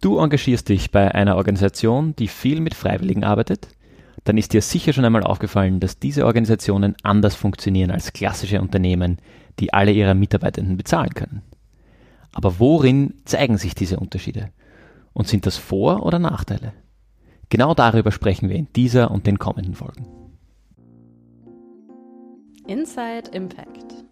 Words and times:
Du 0.00 0.18
engagierst 0.18 0.68
dich 0.68 0.92
bei 0.92 1.12
einer 1.12 1.36
Organisation, 1.36 2.14
die 2.16 2.28
viel 2.28 2.60
mit 2.60 2.74
Freiwilligen 2.74 3.24
arbeitet? 3.24 3.68
Dann 4.24 4.38
ist 4.38 4.52
dir 4.52 4.62
sicher 4.62 4.92
schon 4.92 5.04
einmal 5.04 5.24
aufgefallen, 5.24 5.80
dass 5.80 5.98
diese 5.98 6.24
Organisationen 6.24 6.94
anders 7.02 7.34
funktionieren 7.34 7.90
als 7.90 8.12
klassische 8.12 8.60
Unternehmen, 8.60 9.18
die 9.58 9.72
alle 9.72 9.90
ihre 9.90 10.14
Mitarbeitenden 10.14 10.76
bezahlen 10.76 11.14
können. 11.14 11.42
Aber 12.32 12.60
worin 12.60 13.14
zeigen 13.24 13.58
sich 13.58 13.74
diese 13.74 13.98
Unterschiede? 13.98 14.50
Und 15.14 15.26
sind 15.26 15.46
das 15.46 15.56
Vor- 15.56 16.04
oder 16.06 16.20
Nachteile? 16.20 16.72
Genau 17.48 17.74
darüber 17.74 18.12
sprechen 18.12 18.48
wir 18.48 18.56
in 18.56 18.68
dieser 18.76 19.10
und 19.10 19.26
den 19.26 19.38
kommenden 19.38 19.74
Folgen. 19.74 20.06
Inside 22.68 23.30
Impact. 23.32 24.04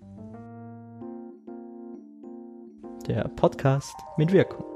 Der 3.06 3.28
Podcast 3.28 3.94
mit 4.16 4.32
Wirkung. 4.32 4.75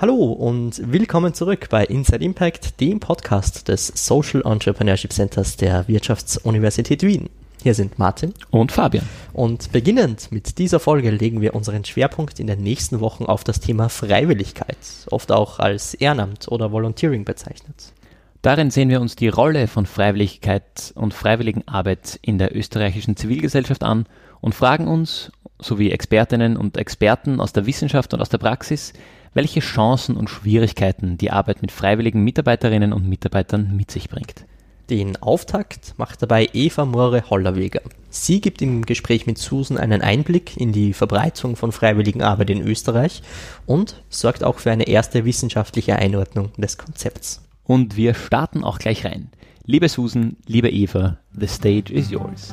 Hallo 0.00 0.14
und 0.14 0.80
willkommen 0.90 1.34
zurück 1.34 1.66
bei 1.68 1.84
Inside 1.84 2.24
Impact, 2.24 2.80
dem 2.80 3.00
Podcast 3.00 3.68
des 3.68 3.88
Social 3.88 4.40
Entrepreneurship 4.46 5.12
Centers 5.12 5.58
der 5.58 5.86
Wirtschaftsuniversität 5.88 7.02
Wien. 7.02 7.28
Hier 7.62 7.74
sind 7.74 7.98
Martin 7.98 8.32
und 8.50 8.72
Fabian. 8.72 9.06
Und 9.34 9.72
beginnend 9.72 10.32
mit 10.32 10.56
dieser 10.56 10.80
Folge 10.80 11.10
legen 11.10 11.42
wir 11.42 11.54
unseren 11.54 11.84
Schwerpunkt 11.84 12.40
in 12.40 12.46
den 12.46 12.62
nächsten 12.62 13.00
Wochen 13.00 13.26
auf 13.26 13.44
das 13.44 13.60
Thema 13.60 13.90
Freiwilligkeit, 13.90 14.78
oft 15.10 15.30
auch 15.32 15.58
als 15.58 15.92
Ehrenamt 15.92 16.48
oder 16.48 16.72
Volunteering 16.72 17.26
bezeichnet. 17.26 17.92
Darin 18.40 18.70
sehen 18.70 18.88
wir 18.88 19.02
uns 19.02 19.16
die 19.16 19.28
Rolle 19.28 19.68
von 19.68 19.84
Freiwilligkeit 19.84 20.94
und 20.94 21.12
Freiwilligenarbeit 21.12 22.18
in 22.22 22.38
der 22.38 22.56
österreichischen 22.56 23.16
Zivilgesellschaft 23.16 23.82
an 23.82 24.06
und 24.40 24.54
fragen 24.54 24.88
uns, 24.88 25.30
sowie 25.62 25.90
Expertinnen 25.90 26.56
und 26.56 26.76
Experten 26.76 27.40
aus 27.40 27.52
der 27.52 27.66
Wissenschaft 27.66 28.12
und 28.14 28.20
aus 28.20 28.28
der 28.28 28.38
Praxis, 28.38 28.92
welche 29.34 29.60
Chancen 29.60 30.16
und 30.16 30.28
Schwierigkeiten 30.28 31.18
die 31.18 31.30
Arbeit 31.30 31.62
mit 31.62 31.72
freiwilligen 31.72 32.22
Mitarbeiterinnen 32.22 32.92
und 32.92 33.08
Mitarbeitern 33.08 33.76
mit 33.76 33.90
sich 33.90 34.08
bringt. 34.08 34.44
Den 34.90 35.16
Auftakt 35.22 35.94
macht 35.98 36.20
dabei 36.20 36.48
Eva 36.52 36.84
Moore-Hollerweger. 36.84 37.80
Sie 38.08 38.40
gibt 38.40 38.60
im 38.60 38.84
Gespräch 38.84 39.24
mit 39.24 39.38
Susan 39.38 39.78
einen 39.78 40.02
Einblick 40.02 40.56
in 40.56 40.72
die 40.72 40.94
Verbreitung 40.94 41.54
von 41.54 41.70
freiwilligen 41.70 42.22
Arbeit 42.22 42.50
in 42.50 42.60
Österreich 42.60 43.22
und 43.66 44.02
sorgt 44.08 44.42
auch 44.42 44.58
für 44.58 44.72
eine 44.72 44.88
erste 44.88 45.24
wissenschaftliche 45.24 45.94
Einordnung 45.94 46.50
des 46.56 46.76
Konzepts. 46.76 47.40
Und 47.62 47.96
wir 47.96 48.14
starten 48.14 48.64
auch 48.64 48.80
gleich 48.80 49.04
rein. 49.04 49.30
Liebe 49.64 49.88
Susan, 49.88 50.36
liebe 50.46 50.68
Eva, 50.68 51.18
the 51.38 51.46
stage 51.46 51.92
is 51.92 52.10
yours. 52.10 52.52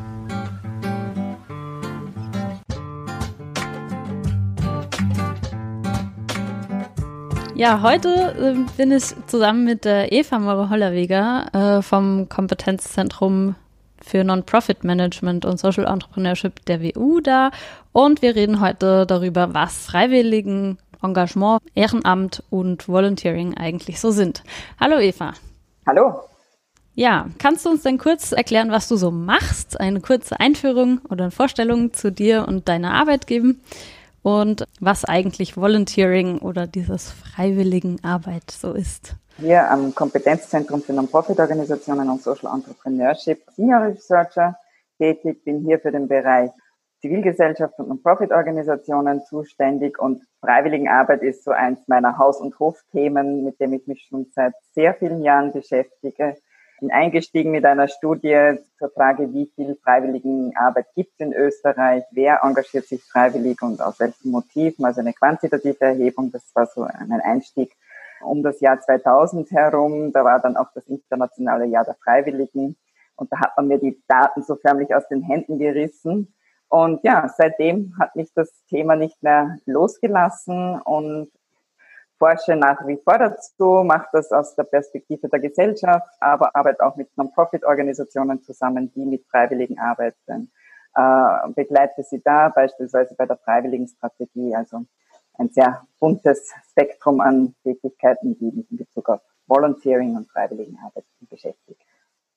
Ja, 7.57 7.81
heute 7.81 8.35
äh, 8.37 8.71
bin 8.77 8.91
ich 8.91 9.15
zusammen 9.25 9.63
mit 9.63 9.83
der 9.83 10.11
Eva 10.11 10.37
Maurer-Hollerweger 10.37 11.77
äh, 11.79 11.81
vom 11.81 12.29
Kompetenzzentrum 12.29 13.55
für 13.99 14.23
Non-Profit 14.23 14.83
Management 14.83 15.43
und 15.43 15.59
Social 15.59 15.85
Entrepreneurship 15.85 16.63
der 16.65 16.83
WU 16.83 17.19
da 17.19 17.49
und 17.93 18.21
wir 18.21 18.35
reden 18.35 18.61
heute 18.61 19.07
darüber, 19.07 19.55
was 19.55 19.87
Freiwilligen 19.87 20.77
Engagement, 21.01 21.63
Ehrenamt 21.73 22.43
und 22.51 22.87
Volunteering 22.87 23.57
eigentlich 23.57 23.99
so 23.99 24.11
sind. 24.11 24.43
Hallo 24.79 24.99
Eva. 24.99 25.33
Hallo. 25.87 26.13
Ja, 26.93 27.25
kannst 27.39 27.65
du 27.65 27.71
uns 27.71 27.81
denn 27.81 27.97
kurz 27.97 28.33
erklären, 28.33 28.69
was 28.69 28.87
du 28.87 28.97
so 28.97 29.09
machst? 29.09 29.79
Eine 29.79 30.01
kurze 30.01 30.39
Einführung 30.39 31.01
oder 31.09 31.23
eine 31.23 31.31
Vorstellung 31.31 31.91
zu 31.91 32.11
dir 32.11 32.47
und 32.47 32.67
deiner 32.67 32.93
Arbeit 32.93 33.25
geben? 33.25 33.61
Und 34.27 34.65
was 34.81 35.05
eigentlich 35.05 35.55
Volunteering 35.55 36.39
oder 36.39 36.67
dieses 36.67 37.11
Freiwilligenarbeit 37.11 38.51
so 38.51 38.73
ist. 38.73 39.15
Hier 39.37 39.71
am 39.71 39.95
Kompetenzzentrum 39.95 40.81
für 40.81 40.91
Non-Profit-Organisationen 40.91 42.09
und 42.09 42.21
Social 42.21 42.53
Entrepreneurship 42.53 43.43
Senior 43.55 43.83
Researcher 43.83 44.57
tätig, 44.97 45.45
bin 45.45 45.61
hier 45.61 45.79
für 45.79 45.93
den 45.93 46.09
Bereich 46.09 46.51
Zivilgesellschaft 46.99 47.79
und 47.79 47.87
Non-Profit-Organisationen 47.87 49.23
zuständig 49.23 49.97
und 49.97 50.21
Freiwilligenarbeit 50.41 51.23
ist 51.23 51.45
so 51.45 51.51
eins 51.51 51.79
meiner 51.87 52.17
Haus- 52.17 52.41
und 52.41 52.59
Hofthemen, 52.59 53.45
mit 53.45 53.61
dem 53.61 53.71
ich 53.71 53.87
mich 53.87 54.07
schon 54.09 54.25
seit 54.35 54.53
sehr 54.73 54.93
vielen 54.93 55.23
Jahren 55.23 55.53
beschäftige 55.53 56.35
bin 56.79 56.91
eingestiegen 56.91 57.51
mit 57.51 57.65
einer 57.65 57.87
Studie 57.87 58.59
zur 58.77 58.89
Frage, 58.89 59.33
wie 59.33 59.51
viel 59.55 59.75
Freiwilligenarbeit 59.83 60.87
gibt 60.95 61.13
es 61.13 61.25
in 61.25 61.33
Österreich, 61.33 62.03
wer 62.11 62.41
engagiert 62.43 62.85
sich 62.85 63.03
freiwillig 63.03 63.61
und 63.61 63.81
aus 63.81 63.99
welchen 63.99 64.31
Motiven, 64.31 64.85
also 64.85 65.01
eine 65.01 65.13
quantitative 65.13 65.81
Erhebung, 65.81 66.31
das 66.31 66.43
war 66.53 66.67
so 66.67 66.83
ein 66.83 67.11
Einstieg 67.21 67.71
um 68.21 68.43
das 68.43 68.59
Jahr 68.61 68.79
2000 68.79 69.51
herum, 69.51 70.11
da 70.11 70.23
war 70.23 70.39
dann 70.39 70.57
auch 70.57 70.71
das 70.73 70.87
internationale 70.87 71.65
Jahr 71.65 71.85
der 71.85 71.95
Freiwilligen. 72.03 72.75
Und 73.15 73.31
da 73.31 73.39
hat 73.39 73.57
man 73.57 73.67
mir 73.67 73.79
die 73.79 74.01
Daten 74.07 74.43
so 74.43 74.55
förmlich 74.55 74.93
aus 74.93 75.07
den 75.07 75.21
Händen 75.21 75.57
gerissen. 75.57 76.33
Und 76.69 77.03
ja, 77.03 77.29
seitdem 77.35 77.95
hat 77.99 78.15
mich 78.15 78.31
das 78.33 78.51
Thema 78.69 78.95
nicht 78.95 79.21
mehr 79.23 79.57
losgelassen. 79.65 80.79
Und 80.81 81.29
forsche 82.17 82.55
nach 82.55 82.85
wie 82.85 82.97
vor 82.97 83.17
dazu, 83.17 83.83
mache 83.83 84.07
das 84.11 84.31
aus 84.31 84.55
der 84.55 84.63
Perspektive 84.63 85.29
der 85.29 85.39
Gesellschaft, 85.39 86.07
aber 86.19 86.55
arbeite 86.55 86.85
auch 86.85 86.95
mit 86.95 87.15
Non-Profit-Organisationen 87.17 88.41
zusammen, 88.43 88.91
die 88.93 89.05
mit 89.05 89.25
Freiwilligen 89.27 89.79
arbeiten. 89.79 90.51
Äh, 90.95 91.49
begleite 91.55 92.03
sie 92.03 92.21
da 92.23 92.49
beispielsweise 92.49 93.15
bei 93.15 93.25
der 93.25 93.37
Freiwilligenstrategie, 93.37 94.55
also 94.55 94.85
ein 95.37 95.49
sehr 95.49 95.83
buntes 95.99 96.51
Spektrum 96.71 97.21
an 97.21 97.55
Tätigkeiten, 97.63 98.37
die 98.39 98.51
mich 98.51 98.71
in 98.71 98.77
Bezug 98.77 99.09
auf 99.09 99.21
Volunteering 99.45 100.15
und 100.15 100.29
Freiwilligenarbeit 100.31 101.05
beschäftigt. 101.29 101.81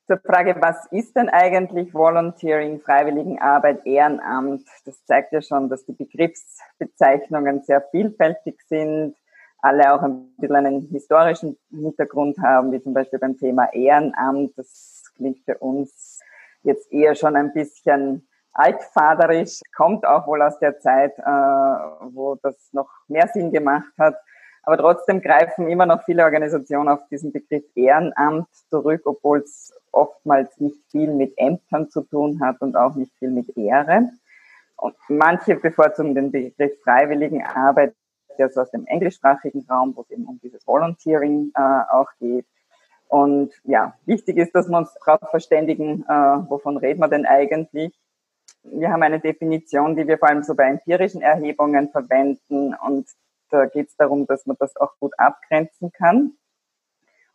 Zur 0.06 0.18
Frage, 0.18 0.56
was 0.60 0.86
ist 0.90 1.14
denn 1.16 1.28
eigentlich 1.28 1.94
Volunteering, 1.94 2.80
Freiwilligenarbeit, 2.80 3.86
Ehrenamt? 3.86 4.64
Das 4.84 5.04
zeigt 5.04 5.32
ja 5.32 5.40
schon, 5.40 5.68
dass 5.68 5.86
die 5.86 5.92
Begriffsbezeichnungen 5.92 7.62
sehr 7.62 7.80
vielfältig 7.92 8.60
sind 8.66 9.14
alle 9.62 9.92
auch 9.92 10.02
ein 10.02 10.34
bisschen 10.38 10.56
einen 10.56 10.80
historischen 10.88 11.56
Hintergrund 11.70 12.38
haben, 12.38 12.72
wie 12.72 12.82
zum 12.82 12.94
Beispiel 12.94 13.18
beim 13.18 13.36
Thema 13.36 13.72
Ehrenamt. 13.72 14.52
Das 14.56 15.04
klingt 15.16 15.38
für 15.44 15.58
uns 15.58 16.20
jetzt 16.62 16.90
eher 16.92 17.14
schon 17.14 17.36
ein 17.36 17.52
bisschen 17.52 18.26
altfaderisch, 18.52 19.60
kommt 19.76 20.04
auch 20.06 20.26
wohl 20.26 20.42
aus 20.42 20.58
der 20.58 20.78
Zeit, 20.78 21.16
äh, 21.18 21.22
wo 21.22 22.36
das 22.42 22.56
noch 22.72 22.90
mehr 23.08 23.28
Sinn 23.28 23.52
gemacht 23.52 23.92
hat. 23.98 24.16
Aber 24.62 24.76
trotzdem 24.76 25.20
greifen 25.22 25.68
immer 25.68 25.86
noch 25.86 26.02
viele 26.04 26.24
Organisationen 26.24 26.88
auf 26.88 27.06
diesen 27.08 27.32
Begriff 27.32 27.64
Ehrenamt 27.74 28.48
zurück, 28.68 29.02
obwohl 29.04 29.38
es 29.38 29.72
oftmals 29.92 30.58
nicht 30.60 30.78
viel 30.90 31.12
mit 31.12 31.32
Ämtern 31.36 31.88
zu 31.88 32.02
tun 32.02 32.40
hat 32.40 32.60
und 32.60 32.76
auch 32.76 32.94
nicht 32.94 33.12
viel 33.18 33.30
mit 33.30 33.56
Ehre. 33.56 34.10
Und 34.76 34.96
manche 35.08 35.56
bevorzugen 35.56 36.14
den 36.14 36.30
Begriff 36.30 36.72
Freiwilligenarbeit, 36.82 37.94
der 38.38 38.46
ist 38.46 38.58
aus 38.58 38.70
dem 38.70 38.86
englischsprachigen 38.86 39.66
Raum, 39.68 39.94
wo 39.96 40.02
es 40.02 40.10
eben 40.10 40.26
um 40.26 40.38
dieses 40.42 40.66
Volunteering 40.66 41.52
äh, 41.54 41.60
auch 41.60 42.08
geht. 42.18 42.46
Und 43.08 43.52
ja, 43.64 43.94
wichtig 44.06 44.36
ist, 44.36 44.54
dass 44.54 44.68
wir 44.68 44.78
uns 44.78 44.94
darauf 45.04 45.30
verständigen, 45.30 46.04
äh, 46.08 46.12
wovon 46.48 46.76
reden 46.76 47.00
wir 47.00 47.08
denn 47.08 47.26
eigentlich. 47.26 47.98
Wir 48.62 48.90
haben 48.92 49.02
eine 49.02 49.20
Definition, 49.20 49.96
die 49.96 50.06
wir 50.06 50.18
vor 50.18 50.28
allem 50.28 50.42
so 50.42 50.54
bei 50.54 50.68
empirischen 50.68 51.22
Erhebungen 51.22 51.90
verwenden. 51.90 52.74
Und 52.74 53.08
da 53.50 53.66
geht 53.66 53.88
es 53.88 53.96
darum, 53.96 54.26
dass 54.26 54.46
man 54.46 54.56
das 54.60 54.76
auch 54.76 54.96
gut 55.00 55.12
abgrenzen 55.18 55.90
kann. 55.92 56.34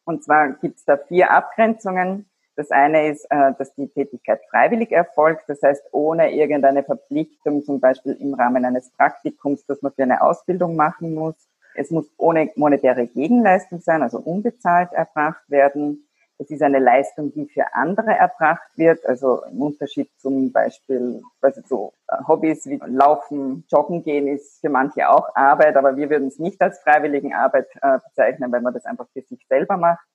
Und 0.06 0.24
zwar 0.24 0.54
gibt 0.54 0.78
es 0.78 0.86
da 0.86 0.98
vier 0.98 1.32
Abgrenzungen. 1.32 2.30
Das 2.56 2.72
eine 2.72 3.10
ist, 3.10 3.26
äh, 3.30 3.54
dass 3.58 3.74
die 3.76 3.88
Tätigkeit 3.88 4.40
freiwillig 4.50 4.92
erfolgt, 4.92 5.44
das 5.48 5.62
heißt 5.62 5.90
ohne 5.92 6.34
irgendeine 6.34 6.84
Verpflichtung, 6.84 7.64
zum 7.64 7.82
Beispiel 7.82 8.14
im 8.14 8.34
Rahmen 8.34 8.64
eines 8.64 8.90
Praktikums, 8.92 9.66
dass 9.66 9.82
man 9.82 9.92
für 9.92 10.04
eine 10.04 10.22
Ausbildung 10.22 10.76
machen 10.76 11.14
muss. 11.14 11.36
Es 11.76 11.92
muss 11.92 12.10
ohne 12.18 12.50
monetäre 12.56 13.08
Gegenleistung 13.08 13.82
sein, 13.82 14.02
also 14.02 14.20
unbezahlt 14.20 14.94
erbracht 14.94 15.44
werden. 15.50 16.08
Es 16.38 16.50
ist 16.50 16.62
eine 16.62 16.80
Leistung, 16.80 17.34
die 17.34 17.46
für 17.46 17.74
andere 17.74 18.12
erbracht 18.12 18.70
wird, 18.76 19.06
also 19.06 19.44
im 19.46 19.62
Unterschied 19.62 20.10
zum 20.18 20.52
Beispiel, 20.52 21.22
also 21.42 21.62
so 21.66 21.94
äh, 22.08 22.18
Hobbys 22.28 22.66
wie 22.66 22.80
Laufen, 22.86 23.66
Joggen 23.70 24.04
gehen 24.04 24.28
ist 24.28 24.62
für 24.62 24.70
manche 24.70 25.10
auch 25.10 25.36
Arbeit, 25.36 25.76
aber 25.76 25.96
wir 25.98 26.10
würden 26.10 26.30
es 26.30 26.40
nicht 26.40 26.62
als 26.62 26.80
Freiwilligenarbeit 26.80 27.68
äh, 27.82 28.00
bezeichnen, 28.00 28.52
weil 28.52 28.62
man 28.62 28.74
das 28.74 28.86
einfach 28.86 29.08
für 29.14 29.22
sich 29.22 29.46
selber 29.48 29.76
macht. 29.76 30.06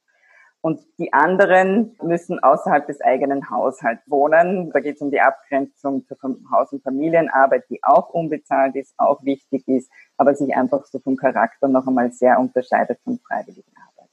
Und 0.62 0.80
die 0.98 1.12
anderen 1.12 1.96
müssen 2.02 2.38
außerhalb 2.38 2.86
des 2.86 3.00
eigenen 3.00 3.48
Haushalts 3.50 4.02
wohnen. 4.10 4.70
Da 4.72 4.80
geht 4.80 4.96
es 4.96 5.00
um 5.00 5.10
die 5.10 5.20
Abgrenzung 5.20 6.04
zur 6.06 6.18
Haus- 6.52 6.72
und 6.72 6.82
Familienarbeit, 6.82 7.64
die 7.70 7.82
auch 7.82 8.10
unbezahlt 8.10 8.76
ist, 8.76 8.94
auch 8.98 9.24
wichtig 9.24 9.66
ist, 9.66 9.90
aber 10.18 10.34
sich 10.34 10.54
einfach 10.54 10.84
so 10.84 10.98
vom 10.98 11.16
Charakter 11.16 11.68
noch 11.68 11.86
einmal 11.86 12.12
sehr 12.12 12.38
unterscheidet 12.38 13.00
von 13.04 13.18
freiwilligen 13.20 13.72
Arbeit. 13.74 14.10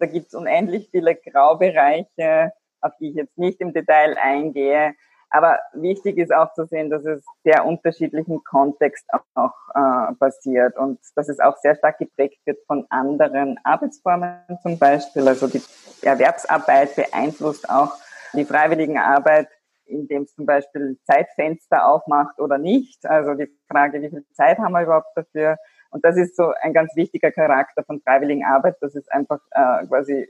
Da 0.00 0.06
gibt 0.06 0.28
es 0.28 0.34
unendlich 0.34 0.88
viele 0.90 1.14
Graubereiche, 1.14 2.52
auf 2.80 2.96
die 2.98 3.10
ich 3.10 3.14
jetzt 3.14 3.38
nicht 3.38 3.60
im 3.60 3.72
Detail 3.72 4.16
eingehe. 4.18 4.94
Aber 5.30 5.60
wichtig 5.74 6.18
ist 6.18 6.34
auch 6.34 6.52
zu 6.54 6.66
sehen, 6.66 6.90
dass 6.90 7.04
es 7.04 7.24
sehr 7.44 7.64
unterschiedlichen 7.64 8.42
Kontext 8.42 9.06
auch 9.34 9.54
äh, 9.74 10.12
passiert 10.14 10.76
und 10.76 10.98
dass 11.14 11.28
es 11.28 11.38
auch 11.38 11.56
sehr 11.58 11.76
stark 11.76 11.98
geprägt 11.98 12.40
wird 12.44 12.58
von 12.66 12.84
anderen 12.90 13.56
Arbeitsformen 13.62 14.40
zum 14.62 14.76
Beispiel. 14.78 15.26
Also 15.28 15.46
die 15.46 15.62
Erwerbsarbeit 16.02 16.96
beeinflusst 16.96 17.70
auch 17.70 17.92
die 18.32 18.44
freiwillige 18.44 19.00
Arbeit, 19.00 19.48
indem 19.84 20.22
es 20.22 20.34
zum 20.34 20.46
Beispiel 20.46 20.98
Zeitfenster 21.04 21.86
aufmacht 21.86 22.40
oder 22.40 22.58
nicht. 22.58 23.06
Also 23.06 23.34
die 23.34 23.48
Frage, 23.70 24.02
wie 24.02 24.10
viel 24.10 24.24
Zeit 24.32 24.58
haben 24.58 24.72
wir 24.72 24.82
überhaupt 24.82 25.16
dafür? 25.16 25.56
Und 25.90 26.04
das 26.04 26.16
ist 26.16 26.36
so 26.36 26.52
ein 26.60 26.72
ganz 26.72 26.94
wichtiger 26.96 27.30
Charakter 27.30 27.84
von 27.84 28.00
freiwilligen 28.00 28.44
Arbeit, 28.44 28.76
dass 28.80 28.96
es 28.96 29.08
einfach 29.08 29.40
äh, 29.50 29.86
quasi 29.86 30.28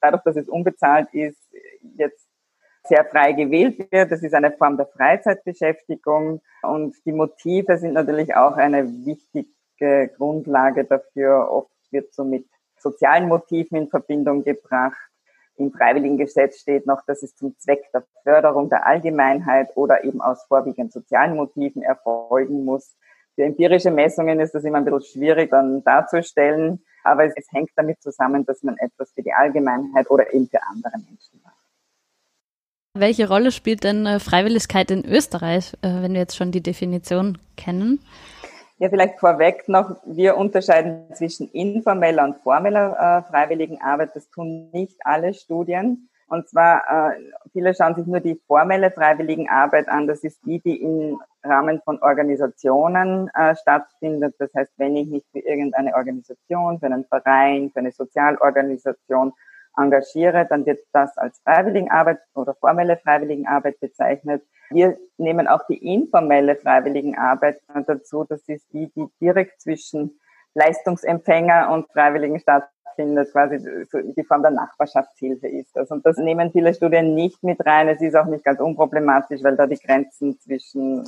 dadurch, 0.00 0.22
dass 0.22 0.36
es 0.36 0.48
unbezahlt 0.48 1.08
ist, 1.12 1.40
jetzt 1.96 2.28
sehr 2.86 3.04
frei 3.04 3.32
gewählt 3.32 3.90
wird. 3.90 4.12
Das 4.12 4.22
ist 4.22 4.34
eine 4.34 4.52
Form 4.52 4.76
der 4.76 4.86
Freizeitbeschäftigung 4.86 6.40
und 6.62 6.94
die 7.06 7.12
Motive 7.12 7.78
sind 7.78 7.94
natürlich 7.94 8.34
auch 8.36 8.56
eine 8.56 8.86
wichtige 9.06 10.08
Grundlage 10.16 10.84
dafür. 10.84 11.50
Oft 11.50 11.70
wird 11.90 12.12
so 12.12 12.24
mit 12.24 12.46
sozialen 12.78 13.28
Motiven 13.28 13.76
in 13.76 13.88
Verbindung 13.88 14.44
gebracht. 14.44 15.10
Im 15.56 15.72
freiwilligen 15.72 16.18
Gesetz 16.18 16.60
steht 16.60 16.86
noch, 16.86 17.02
dass 17.06 17.22
es 17.22 17.36
zum 17.36 17.56
Zweck 17.58 17.90
der 17.92 18.04
Förderung 18.24 18.68
der 18.68 18.86
Allgemeinheit 18.86 19.68
oder 19.76 20.04
eben 20.04 20.20
aus 20.20 20.44
vorwiegend 20.44 20.92
sozialen 20.92 21.36
Motiven 21.36 21.82
erfolgen 21.82 22.64
muss. 22.64 22.96
Für 23.34 23.44
empirische 23.44 23.90
Messungen 23.90 24.40
ist 24.40 24.54
das 24.54 24.64
immer 24.64 24.78
ein 24.78 24.84
bisschen 24.84 25.02
schwierig 25.02 25.50
dann 25.50 25.82
darzustellen, 25.84 26.84
aber 27.02 27.24
es, 27.24 27.34
es 27.36 27.50
hängt 27.52 27.70
damit 27.76 28.02
zusammen, 28.02 28.44
dass 28.44 28.62
man 28.62 28.76
etwas 28.78 29.12
für 29.12 29.22
die 29.22 29.32
Allgemeinheit 29.32 30.10
oder 30.10 30.32
eben 30.32 30.48
für 30.48 30.62
andere 30.62 30.98
Menschen 30.98 31.40
macht. 31.42 31.63
Welche 32.96 33.26
Rolle 33.26 33.50
spielt 33.50 33.82
denn 33.82 34.06
äh, 34.06 34.20
Freiwilligkeit 34.20 34.88
in 34.92 35.04
Österreich, 35.04 35.74
äh, 35.82 35.88
wenn 36.00 36.12
wir 36.12 36.20
jetzt 36.20 36.36
schon 36.36 36.52
die 36.52 36.62
Definition 36.62 37.38
kennen? 37.56 37.98
Ja, 38.78 38.88
vielleicht 38.88 39.18
vorweg 39.18 39.68
noch, 39.68 39.96
wir 40.06 40.36
unterscheiden 40.36 41.12
zwischen 41.12 41.50
informeller 41.50 42.22
und 42.22 42.36
formeller 42.44 42.92
äh, 42.92 43.28
freiwilligen 43.28 43.82
Arbeit. 43.82 44.14
Das 44.14 44.30
tun 44.30 44.70
nicht 44.72 44.94
alle 45.00 45.34
Studien. 45.34 46.08
Und 46.28 46.48
zwar, 46.48 47.10
äh, 47.10 47.20
viele 47.52 47.74
schauen 47.74 47.96
sich 47.96 48.06
nur 48.06 48.20
die 48.20 48.40
formelle 48.46 48.92
freiwilligen 48.92 49.48
Arbeit 49.48 49.88
an. 49.88 50.06
Das 50.06 50.22
ist 50.22 50.38
die, 50.46 50.60
die 50.60 50.80
im 50.80 51.20
Rahmen 51.42 51.80
von 51.84 52.00
Organisationen 52.00 53.28
stattfindet. 53.60 54.36
Das 54.38 54.54
heißt, 54.54 54.72
wenn 54.78 54.96
ich 54.96 55.08
mich 55.08 55.24
für 55.32 55.40
irgendeine 55.40 55.94
Organisation, 55.94 56.78
für 56.78 56.86
einen 56.86 57.04
Verein, 57.04 57.70
für 57.72 57.80
eine 57.80 57.90
Sozialorganisation 57.90 59.32
engagiere, 59.76 60.46
dann 60.48 60.66
wird 60.66 60.80
das 60.92 61.16
als 61.18 61.38
Freiwilligenarbeit 61.40 62.18
oder 62.34 62.54
formelle 62.54 62.96
Freiwilligenarbeit 62.96 63.80
bezeichnet. 63.80 64.42
Wir 64.70 64.96
nehmen 65.18 65.46
auch 65.46 65.66
die 65.66 65.94
informelle 65.94 66.56
Freiwilligenarbeit 66.56 67.60
dazu. 67.86 68.24
Das 68.24 68.42
ist 68.48 68.72
die, 68.72 68.90
die 68.94 69.06
direkt 69.20 69.60
zwischen 69.60 70.18
Leistungsempfänger 70.54 71.70
und 71.70 71.90
Freiwilligen 71.92 72.38
stattfindet, 72.38 73.32
quasi 73.32 73.58
die 74.16 74.24
Form 74.24 74.42
der 74.42 74.52
Nachbarschaftshilfe 74.52 75.48
ist 75.48 75.74
das. 75.74 75.90
Und 75.90 76.06
das 76.06 76.16
nehmen 76.16 76.52
viele 76.52 76.72
Studien 76.72 77.14
nicht 77.14 77.42
mit 77.42 77.64
rein. 77.66 77.88
Es 77.88 78.00
ist 78.00 78.14
auch 78.14 78.26
nicht 78.26 78.44
ganz 78.44 78.60
unproblematisch, 78.60 79.42
weil 79.42 79.56
da 79.56 79.66
die 79.66 79.78
Grenzen 79.78 80.38
zwischen 80.40 81.04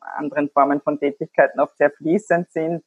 anderen 0.00 0.48
Formen 0.50 0.80
von 0.80 0.98
Tätigkeiten 0.98 1.60
oft 1.60 1.76
sehr 1.78 1.90
fließend 1.90 2.50
sind. 2.50 2.84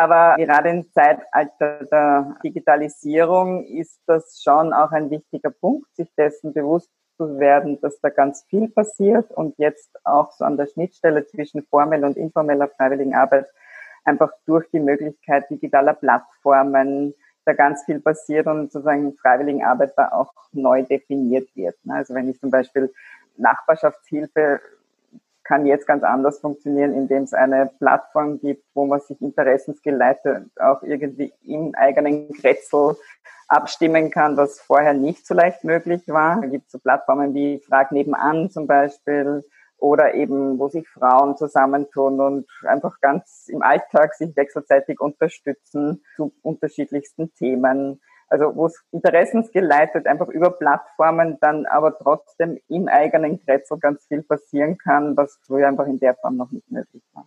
Aber 0.00 0.36
gerade 0.36 0.68
im 0.68 0.92
Zeitalter 0.92 1.84
der 1.90 2.36
Digitalisierung 2.44 3.64
ist 3.64 4.00
das 4.06 4.40
schon 4.40 4.72
auch 4.72 4.92
ein 4.92 5.10
wichtiger 5.10 5.50
Punkt, 5.50 5.92
sich 5.96 6.08
dessen 6.14 6.52
bewusst 6.54 6.88
zu 7.16 7.40
werden, 7.40 7.80
dass 7.80 8.00
da 8.00 8.08
ganz 8.08 8.44
viel 8.48 8.68
passiert 8.68 9.32
und 9.32 9.58
jetzt 9.58 9.90
auch 10.04 10.30
so 10.30 10.44
an 10.44 10.56
der 10.56 10.66
Schnittstelle 10.66 11.26
zwischen 11.26 11.64
formeller 11.64 12.06
und 12.06 12.16
informeller 12.16 12.68
freiwilligen 12.68 13.16
Arbeit 13.16 13.48
einfach 14.04 14.30
durch 14.46 14.70
die 14.70 14.78
Möglichkeit 14.78 15.50
digitaler 15.50 15.94
Plattformen 15.94 17.12
da 17.44 17.54
ganz 17.54 17.84
viel 17.84 17.98
passiert 17.98 18.46
und 18.46 18.70
sozusagen 18.70 19.16
freiwilligen 19.16 19.64
Arbeit 19.64 19.94
da 19.96 20.12
auch 20.12 20.32
neu 20.52 20.84
definiert 20.84 21.48
wird. 21.56 21.74
Also 21.88 22.14
wenn 22.14 22.28
ich 22.28 22.38
zum 22.38 22.52
Beispiel 22.52 22.94
Nachbarschaftshilfe 23.36 24.60
kann 25.48 25.64
jetzt 25.64 25.86
ganz 25.86 26.04
anders 26.04 26.40
funktionieren, 26.40 26.92
indem 26.92 27.22
es 27.22 27.32
eine 27.32 27.70
Plattform 27.78 28.38
gibt, 28.38 28.64
wo 28.74 28.84
man 28.84 29.00
sich 29.00 29.20
interessensgeleitet 29.22 30.44
auch 30.60 30.82
irgendwie 30.82 31.32
im 31.42 31.74
eigenen 31.74 32.30
Kretzel 32.34 32.96
abstimmen 33.48 34.10
kann, 34.10 34.36
was 34.36 34.60
vorher 34.60 34.92
nicht 34.92 35.26
so 35.26 35.32
leicht 35.32 35.64
möglich 35.64 36.02
war. 36.06 36.42
Da 36.42 36.46
gibt 36.48 36.66
es 36.66 36.72
so 36.72 36.78
Plattformen 36.78 37.34
wie 37.34 37.60
Frag 37.66 37.92
nebenan 37.92 38.50
zum 38.50 38.66
Beispiel 38.66 39.42
oder 39.78 40.12
eben, 40.14 40.58
wo 40.58 40.68
sich 40.68 40.86
Frauen 40.86 41.36
zusammentun 41.36 42.20
und 42.20 42.46
einfach 42.66 43.00
ganz 43.00 43.46
im 43.48 43.62
Alltag 43.62 44.14
sich 44.14 44.36
wechselseitig 44.36 45.00
unterstützen 45.00 46.02
zu 46.16 46.34
unterschiedlichsten 46.42 47.32
Themen. 47.34 48.02
Also 48.28 48.54
wo 48.54 48.66
es 48.66 48.84
interessensgeleitet 48.92 50.06
einfach 50.06 50.28
über 50.28 50.50
Plattformen 50.50 51.38
dann 51.40 51.66
aber 51.66 51.96
trotzdem 51.96 52.58
im 52.68 52.88
eigenen 52.88 53.42
Kretzel 53.42 53.78
ganz 53.78 54.06
viel 54.06 54.22
passieren 54.22 54.76
kann, 54.76 55.16
was 55.16 55.38
früher 55.46 55.68
einfach 55.68 55.86
in 55.86 55.98
der 55.98 56.14
Form 56.14 56.36
noch 56.36 56.50
nicht 56.50 56.70
möglich 56.70 57.02
war. 57.14 57.26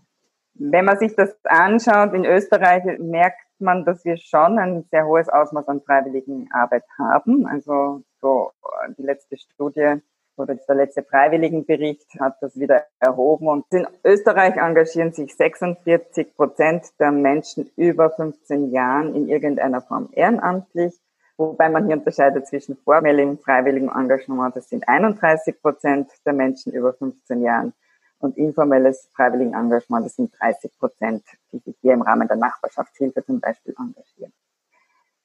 Wenn 0.54 0.86
man 0.86 1.00
sich 1.00 1.16
das 1.16 1.36
anschaut, 1.46 2.14
in 2.14 2.26
Österreich 2.26 2.84
merkt 3.00 3.42
man, 3.58 3.84
dass 3.84 4.06
wir 4.06 4.18
schon 4.18 4.60
ein 4.60 4.84
sehr 4.92 5.06
hohes 5.06 5.30
Ausmaß 5.30 5.68
an 5.70 5.82
freiwilligen 5.82 6.50
Arbeit 6.52 6.84
haben. 7.00 7.48
Also 7.48 8.04
so 8.20 8.52
die 8.98 9.04
letzte 9.04 9.38
Studie 9.38 10.02
oder 10.42 10.56
der 10.56 10.76
letzte 10.76 11.04
Freiwilligenbericht 11.04 12.20
hat 12.20 12.38
das 12.42 12.60
wieder 12.60 12.86
erhoben. 13.00 13.48
Und 13.48 13.66
in 13.72 13.88
Österreich 14.04 14.58
engagieren 14.58 15.14
sich 15.14 15.36
46 15.36 16.36
Prozent 16.36 16.86
der 17.00 17.12
Menschen 17.12 17.70
über 17.76 18.10
15 18.10 18.72
Jahren 18.72 19.16
in 19.16 19.30
irgendeiner 19.30 19.82
Form 19.82 20.10
ehrenamtlich. 20.14 21.00
Wobei 21.38 21.70
man 21.70 21.88
hier 21.88 21.98
unterscheidet 21.98 22.48
zwischen 22.48 22.78
formellem 22.78 23.38
freiwilligem 23.38 23.90
Engagement. 23.90 24.56
Das 24.56 24.70
sind 24.70 24.88
31 24.88 25.62
Prozent 25.62 26.10
der 26.26 26.34
Menschen 26.34 26.74
über 26.74 26.94
15 26.94 27.42
Jahren. 27.42 27.74
Und 28.20 28.38
informelles 28.38 29.10
freiwilligen 29.16 29.56
Engagement, 29.56 30.06
das 30.06 30.16
sind 30.16 30.32
30 30.40 30.78
Prozent, 30.78 31.24
die 31.52 31.58
sich 31.58 31.76
hier 31.82 31.94
im 31.94 32.04
Rahmen 32.04 32.28
der 32.28 32.38
Nachbarschaftshilfe 32.38 33.26
zum 33.26 33.40
Beispiel 33.40 33.74
engagieren. 33.80 34.32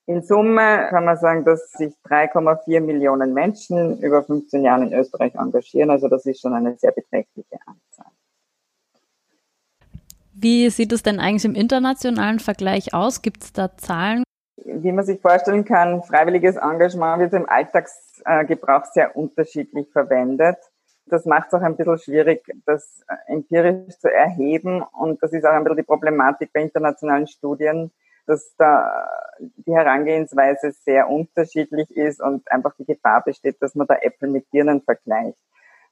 In 0.09 0.23
Summe 0.23 0.87
kann 0.89 1.05
man 1.05 1.17
sagen, 1.17 1.45
dass 1.45 1.73
sich 1.73 1.93
3,4 2.05 2.81
Millionen 2.81 3.35
Menschen 3.35 3.99
über 4.01 4.23
15 4.23 4.63
Jahre 4.63 4.85
in 4.85 4.93
Österreich 4.93 5.35
engagieren. 5.35 5.91
Also 5.91 6.07
das 6.09 6.25
ist 6.27 6.41
schon 6.41 6.55
eine 6.55 6.77
sehr 6.77 6.93
beträchtliche 6.93 7.59
Anzahl. 7.67 8.13
Wie 10.33 10.71
sieht 10.71 10.93
es 10.93 11.03
denn 11.03 11.19
eigentlich 11.19 11.45
im 11.45 11.57
internationalen 11.57 12.39
Vergleich 12.39 12.95
aus? 12.95 13.21
Gibt 13.21 13.43
es 13.43 13.53
da 13.53 13.77
Zahlen? 13.77 14.23
Wie 14.65 14.93
man 14.93 15.05
sich 15.05 15.21
vorstellen 15.21 15.65
kann, 15.65 16.03
freiwilliges 16.03 16.57
Engagement 16.57 17.21
wird 17.21 17.33
im 17.33 17.49
Alltagsgebrauch 17.49 18.85
sehr 18.93 19.17
unterschiedlich 19.17 19.89
verwendet. 19.91 20.59
Das 21.07 21.25
macht 21.25 21.49
es 21.49 21.55
auch 21.55 21.63
ein 21.63 21.77
bisschen 21.77 21.99
schwierig, 21.99 22.45
das 22.65 23.01
empirisch 23.27 23.99
zu 23.99 24.13
erheben. 24.13 24.83
Und 24.83 25.23
das 25.23 25.33
ist 25.33 25.45
auch 25.45 25.53
ein 25.53 25.65
bisschen 25.65 25.79
die 25.79 25.83
Problematik 25.83 26.53
bei 26.53 26.61
internationalen 26.61 27.27
Studien 27.27 27.91
dass 28.27 28.55
da 28.57 29.09
die 29.39 29.75
Herangehensweise 29.75 30.73
sehr 30.73 31.09
unterschiedlich 31.09 31.97
ist 31.97 32.21
und 32.21 32.51
einfach 32.51 32.75
die 32.79 32.85
Gefahr 32.85 33.23
besteht, 33.25 33.57
dass 33.61 33.75
man 33.75 33.87
da 33.87 33.95
Äpfel 33.97 34.29
mit 34.29 34.51
Birnen 34.51 34.83
vergleicht. 34.83 35.39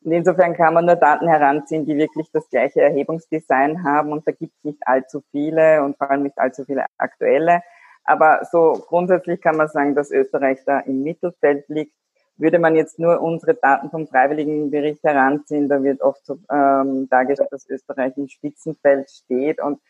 Und 0.02 0.12
insofern 0.12 0.54
kann 0.54 0.74
man 0.74 0.84
nur 0.84 0.96
Daten 0.96 1.28
heranziehen, 1.28 1.86
die 1.86 1.96
wirklich 1.96 2.30
das 2.30 2.48
gleiche 2.50 2.82
Erhebungsdesign 2.82 3.84
haben 3.84 4.12
und 4.12 4.26
da 4.26 4.32
gibt 4.32 4.52
es 4.58 4.64
nicht 4.64 4.86
allzu 4.86 5.22
viele 5.30 5.82
und 5.82 5.96
vor 5.96 6.10
allem 6.10 6.24
nicht 6.24 6.38
allzu 6.38 6.64
viele 6.64 6.84
aktuelle. 6.98 7.62
Aber 8.04 8.44
so 8.50 8.84
grundsätzlich 8.86 9.40
kann 9.40 9.56
man 9.56 9.68
sagen, 9.68 9.94
dass 9.94 10.10
Österreich 10.10 10.58
da 10.66 10.80
im 10.80 11.02
Mittelfeld 11.02 11.64
liegt. 11.68 11.94
Würde 12.36 12.58
man 12.58 12.74
jetzt 12.74 12.98
nur 12.98 13.22
unsere 13.22 13.54
Daten 13.54 13.90
vom 13.90 14.06
Freiwilligenbericht 14.06 15.02
heranziehen, 15.04 15.68
da 15.68 15.82
wird 15.82 16.02
oft 16.02 16.26
so 16.26 16.38
ähm, 16.50 17.08
dargestellt, 17.08 17.52
dass 17.52 17.68
Österreich 17.70 18.16
im 18.16 18.28
Spitzenfeld 18.28 19.08
steht 19.08 19.62
und 19.62 19.80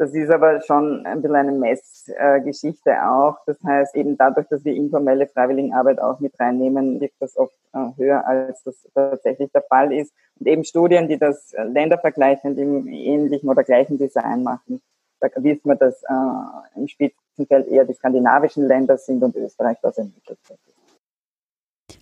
das 0.00 0.14
ist 0.14 0.30
aber 0.30 0.62
schon 0.62 1.04
ein 1.04 1.20
bisschen 1.20 1.36
eine 1.36 1.52
Messgeschichte 1.52 3.06
auch. 3.06 3.36
Das 3.44 3.62
heißt, 3.62 3.94
eben 3.94 4.16
dadurch, 4.16 4.48
dass 4.48 4.64
wir 4.64 4.74
informelle 4.74 5.26
Freiwilligenarbeit 5.26 6.00
auch 6.00 6.20
mit 6.20 6.40
reinnehmen, 6.40 6.98
liegt 6.98 7.20
das 7.20 7.36
oft 7.36 7.54
äh, 7.74 7.90
höher, 7.98 8.26
als 8.26 8.62
das 8.62 8.88
tatsächlich 8.94 9.52
der 9.52 9.60
Fall 9.60 9.92
ist. 9.92 10.14
Und 10.38 10.46
eben 10.46 10.64
Studien, 10.64 11.06
die 11.06 11.18
das 11.18 11.54
ländervergleichend 11.54 12.58
im 12.58 12.88
ähnlichen 12.88 13.50
oder 13.50 13.62
gleichen 13.62 13.98
Design 13.98 14.42
machen, 14.42 14.80
da 15.20 15.28
wissen 15.36 15.68
wir, 15.68 15.76
dass 15.76 16.02
äh, 16.04 16.78
im 16.80 16.88
Spitzenfeld 16.88 17.68
eher 17.68 17.84
die 17.84 17.92
skandinavischen 17.92 18.66
Länder 18.66 18.96
sind 18.96 19.22
und 19.22 19.36
Österreich 19.36 19.76
das 19.82 19.98
Mittelfeld 19.98 20.60
ist. 20.66 20.79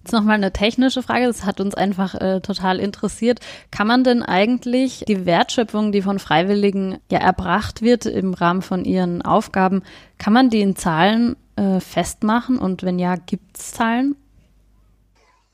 Jetzt 0.09 0.15
nochmal 0.15 0.37
eine 0.37 0.53
technische 0.53 1.03
Frage, 1.03 1.27
das 1.27 1.45
hat 1.45 1.61
uns 1.61 1.75
einfach 1.75 2.15
äh, 2.15 2.41
total 2.41 2.81
interessiert. 2.81 3.41
Kann 3.71 3.87
man 3.87 4.05
denn 4.05 4.23
eigentlich 4.23 5.05
die 5.07 5.27
Wertschöpfung, 5.27 5.93
die 5.93 6.01
von 6.01 6.19
Freiwilligen 6.19 6.99
ja 7.11 7.19
erbracht 7.19 7.83
wird 7.83 8.07
im 8.07 8.33
Rahmen 8.33 8.63
von 8.63 8.87
ihren 8.87 9.21
Aufgaben, 9.21 9.83
kann 10.19 10.33
man 10.33 10.49
die 10.49 10.63
in 10.63 10.77
Zahlen 10.77 11.37
äh, 11.57 11.81
festmachen 11.81 12.59
und 12.59 12.85
wenn 12.85 12.99
ja, 12.99 13.17
gibt 13.17 13.59
es 13.59 13.73
Zahlen? 13.75 14.17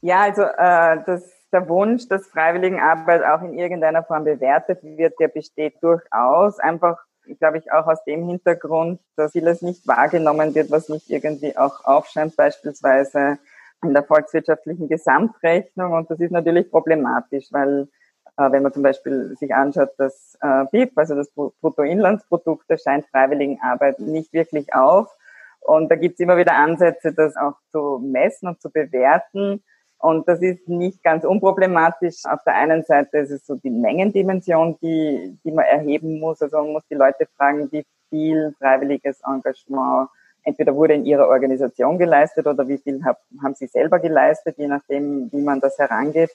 Ja, 0.02 0.20
also 0.20 0.42
äh, 0.42 1.02
das 1.04 1.32
der 1.52 1.68
Wunsch, 1.68 2.06
dass 2.06 2.28
Freiwilligenarbeit 2.28 3.24
auch 3.24 3.42
in 3.42 3.54
irgendeiner 3.54 4.04
Form 4.04 4.22
bewertet 4.22 4.84
wird, 4.84 5.18
der 5.18 5.26
besteht 5.26 5.82
durchaus. 5.82 6.60
Einfach, 6.60 6.98
glaube 7.40 7.58
ich, 7.58 7.72
auch 7.72 7.88
aus 7.88 8.04
dem 8.04 8.28
Hintergrund, 8.28 9.00
dass 9.16 9.32
vieles 9.32 9.62
nicht 9.62 9.84
wahrgenommen 9.88 10.54
wird, 10.54 10.70
was 10.70 10.88
nicht 10.88 11.10
irgendwie 11.10 11.56
auch 11.56 11.84
aufscheint, 11.84 12.36
beispielsweise 12.36 13.38
in 13.84 13.94
der 13.94 14.04
volkswirtschaftlichen 14.04 14.88
Gesamtrechnung. 14.88 15.92
Und 15.92 16.10
das 16.10 16.20
ist 16.20 16.30
natürlich 16.30 16.70
problematisch, 16.70 17.48
weil 17.50 17.88
äh, 18.36 18.50
wenn 18.50 18.62
man 18.62 18.72
zum 18.72 18.82
Beispiel 18.82 19.36
sich 19.36 19.54
anschaut, 19.54 19.90
das 19.98 20.36
äh, 20.40 20.64
BIP, 20.70 20.92
also 20.96 21.14
das 21.14 21.30
Bruttoinlandsprodukt, 21.30 22.64
das 22.68 22.82
scheint 22.82 23.06
Freiwilligenarbeit 23.06 24.00
nicht 24.00 24.32
wirklich 24.32 24.74
auf. 24.74 25.14
Und 25.60 25.90
da 25.90 25.96
gibt 25.96 26.14
es 26.14 26.20
immer 26.20 26.36
wieder 26.36 26.54
Ansätze, 26.56 27.12
das 27.12 27.36
auch 27.36 27.54
zu 27.70 28.00
messen 28.02 28.48
und 28.48 28.60
zu 28.60 28.70
bewerten. 28.70 29.62
Und 29.98 30.28
das 30.28 30.42
ist 30.42 30.68
nicht 30.68 31.02
ganz 31.02 31.24
unproblematisch. 31.24 32.24
Auf 32.24 32.40
der 32.44 32.54
einen 32.56 32.82
Seite 32.82 33.18
ist 33.18 33.30
es 33.30 33.46
so 33.46 33.54
die 33.54 33.70
Mengendimension, 33.70 34.76
die, 34.82 35.38
die 35.42 35.50
man 35.50 35.64
erheben 35.64 36.20
muss. 36.20 36.42
Also 36.42 36.58
man 36.58 36.72
muss 36.72 36.86
die 36.90 36.94
Leute 36.94 37.26
fragen, 37.36 37.72
wie 37.72 37.86
viel 38.10 38.54
freiwilliges 38.58 39.22
Engagement 39.26 40.10
entweder 40.44 40.74
wurde 40.74 40.94
in 40.94 41.04
ihrer 41.04 41.28
Organisation 41.28 41.98
geleistet 41.98 42.46
oder 42.46 42.68
wie 42.68 42.78
viel 42.78 43.02
hab, 43.04 43.18
haben 43.42 43.54
sie 43.54 43.66
selber 43.66 43.98
geleistet, 43.98 44.56
je 44.58 44.68
nachdem, 44.68 45.30
wie 45.32 45.42
man 45.42 45.60
das 45.60 45.78
herangeht. 45.78 46.30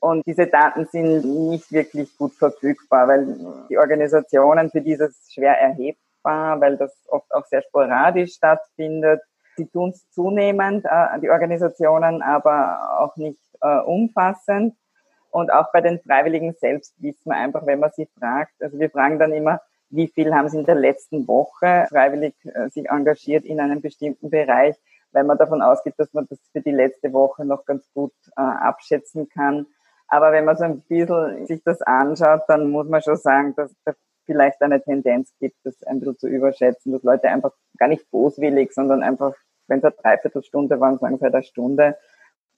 Und 0.00 0.26
diese 0.26 0.46
Daten 0.46 0.86
sind 0.86 1.24
nicht 1.50 1.70
wirklich 1.72 2.16
gut 2.16 2.32
verfügbar, 2.32 3.06
weil 3.06 3.36
die 3.68 3.76
Organisationen 3.76 4.70
für 4.70 4.80
dieses 4.80 5.30
schwer 5.30 5.60
erhebbar, 5.60 6.60
weil 6.60 6.78
das 6.78 6.92
oft 7.08 7.30
auch 7.34 7.44
sehr 7.46 7.62
sporadisch 7.62 8.34
stattfindet. 8.34 9.20
Sie 9.56 9.66
tun 9.66 9.90
es 9.90 10.10
zunehmend, 10.10 10.86
äh, 10.86 11.20
die 11.20 11.28
Organisationen, 11.28 12.22
aber 12.22 12.98
auch 12.98 13.16
nicht 13.16 13.40
äh, 13.60 13.78
umfassend. 13.80 14.74
Und 15.30 15.52
auch 15.52 15.70
bei 15.70 15.82
den 15.82 16.00
Freiwilligen 16.00 16.54
selbst 16.54 16.94
wissen 17.02 17.30
wir 17.30 17.36
einfach, 17.36 17.66
wenn 17.66 17.78
man 17.78 17.90
sie 17.94 18.08
fragt, 18.18 18.54
also 18.60 18.78
wir 18.78 18.90
fragen 18.90 19.18
dann 19.18 19.32
immer, 19.32 19.60
wie 19.90 20.08
viel 20.08 20.34
haben 20.34 20.48
sie 20.48 20.58
in 20.58 20.66
der 20.66 20.76
letzten 20.76 21.26
Woche 21.26 21.86
freiwillig 21.88 22.34
äh, 22.44 22.68
sich 22.70 22.88
engagiert 22.88 23.44
in 23.44 23.60
einem 23.60 23.80
bestimmten 23.80 24.30
Bereich, 24.30 24.76
weil 25.12 25.24
man 25.24 25.38
davon 25.38 25.62
ausgeht, 25.62 25.94
dass 25.98 26.12
man 26.12 26.26
das 26.30 26.38
für 26.52 26.60
die 26.60 26.70
letzte 26.70 27.12
Woche 27.12 27.44
noch 27.44 27.64
ganz 27.64 27.88
gut 27.92 28.12
äh, 28.36 28.40
abschätzen 28.40 29.28
kann. 29.28 29.66
Aber 30.08 30.32
wenn 30.32 30.44
man 30.44 30.56
so 30.56 30.64
ein 30.64 30.80
bisschen 30.82 31.46
sich 31.46 31.62
das 31.64 31.82
anschaut, 31.82 32.42
dann 32.48 32.70
muss 32.70 32.88
man 32.88 33.02
schon 33.02 33.16
sagen, 33.16 33.54
dass 33.56 33.72
da 33.84 33.92
vielleicht 34.26 34.60
eine 34.62 34.82
Tendenz 34.82 35.32
gibt, 35.40 35.56
das 35.64 35.82
ein 35.84 35.98
bisschen 35.98 36.18
zu 36.18 36.28
überschätzen, 36.28 36.92
dass 36.92 37.02
Leute 37.02 37.28
einfach 37.28 37.52
gar 37.78 37.88
nicht 37.88 38.10
boswillig, 38.10 38.72
sondern 38.72 39.02
einfach, 39.02 39.34
wenn 39.66 39.78
es 39.78 39.84
eine 39.84 39.94
Dreiviertelstunde 39.94 40.78
waren, 40.80 40.98
sagen 40.98 41.18
sie 41.18 41.24
halt 41.24 41.34
eine 41.34 41.44
Stunde. 41.44 41.96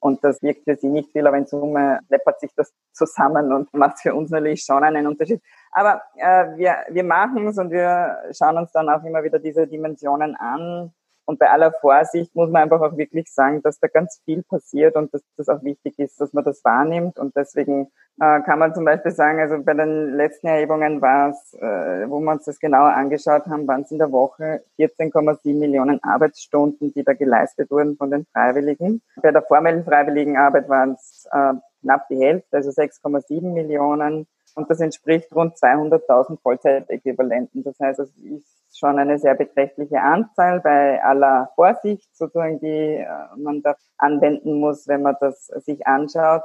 Und 0.03 0.21
das 0.21 0.41
wirkt 0.41 0.65
für 0.65 0.75
sie 0.75 0.89
nicht 0.89 1.13
viel, 1.13 1.25
aber 1.25 1.37
in 1.37 1.45
Summe 1.45 1.99
läppert 2.09 2.41
sich 2.41 2.51
das 2.57 2.73
zusammen 2.91 3.53
und 3.53 3.73
macht 3.73 4.01
für 4.01 4.13
uns 4.13 4.31
natürlich 4.31 4.61
schon 4.61 4.83
einen 4.83 5.07
Unterschied. 5.07 5.41
Aber 5.71 6.01
äh, 6.17 6.57
wir, 6.57 6.75
wir 6.89 7.05
machen 7.05 7.47
es 7.47 7.57
und 7.57 7.71
wir 7.71 8.17
schauen 8.37 8.57
uns 8.57 8.73
dann 8.73 8.89
auch 8.89 9.01
immer 9.05 9.23
wieder 9.23 9.39
diese 9.39 9.65
Dimensionen 9.65 10.35
an. 10.35 10.91
Und 11.25 11.39
bei 11.39 11.49
aller 11.49 11.71
Vorsicht 11.71 12.35
muss 12.35 12.49
man 12.49 12.63
einfach 12.63 12.81
auch 12.81 12.97
wirklich 12.97 13.31
sagen, 13.33 13.61
dass 13.61 13.79
da 13.79 13.87
ganz 13.87 14.21
viel 14.25 14.43
passiert 14.43 14.95
und 14.95 15.13
dass 15.13 15.21
das 15.37 15.49
auch 15.49 15.63
wichtig 15.63 15.97
ist, 15.99 16.19
dass 16.19 16.33
man 16.33 16.43
das 16.43 16.63
wahrnimmt. 16.63 17.17
Und 17.17 17.35
deswegen 17.35 17.91
äh, 18.19 18.41
kann 18.41 18.59
man 18.59 18.75
zum 18.75 18.85
Beispiel 18.85 19.11
sagen, 19.11 19.39
also 19.39 19.63
bei 19.63 19.73
den 19.73 20.13
letzten 20.15 20.47
Erhebungen 20.47 21.01
war 21.01 21.29
es, 21.29 21.53
äh, 21.53 22.09
wo 22.09 22.19
wir 22.19 22.31
uns 22.31 22.45
das 22.45 22.59
genauer 22.59 22.93
angeschaut 22.93 23.45
haben, 23.47 23.67
waren 23.67 23.81
es 23.81 23.91
in 23.91 23.99
der 23.99 24.11
Woche 24.11 24.63
14,7 24.77 25.57
Millionen 25.57 26.03
Arbeitsstunden, 26.03 26.93
die 26.93 27.03
da 27.03 27.13
geleistet 27.13 27.71
wurden 27.71 27.95
von 27.95 28.11
den 28.11 28.25
Freiwilligen. 28.33 29.01
Bei 29.21 29.31
der 29.31 29.43
formellen 29.43 29.85
Freiwilligenarbeit 29.85 30.67
waren 30.67 30.91
es 30.91 31.25
äh, 31.31 31.53
knapp 31.81 32.07
die 32.09 32.17
Hälfte, 32.17 32.57
also 32.57 32.69
6,7 32.69 33.53
Millionen. 33.53 34.27
Und 34.55 34.69
das 34.69 34.79
entspricht 34.79 35.33
rund 35.35 35.55
200.000 35.55 36.39
Vollzeitäquivalenten. 36.41 37.63
Das 37.63 37.79
heißt, 37.79 37.99
es 37.99 38.15
ist 38.17 38.77
schon 38.77 38.99
eine 38.99 39.17
sehr 39.17 39.35
beträchtliche 39.35 40.01
Anzahl 40.01 40.59
bei 40.61 41.03
aller 41.03 41.51
Vorsicht, 41.55 42.15
sozusagen, 42.15 42.59
die 42.59 42.97
äh, 42.97 43.07
man 43.37 43.61
da 43.61 43.75
anwenden 43.97 44.59
muss, 44.59 44.87
wenn 44.87 45.01
man 45.01 45.15
das 45.19 45.47
sich 45.47 45.85
anschaut. 45.87 46.43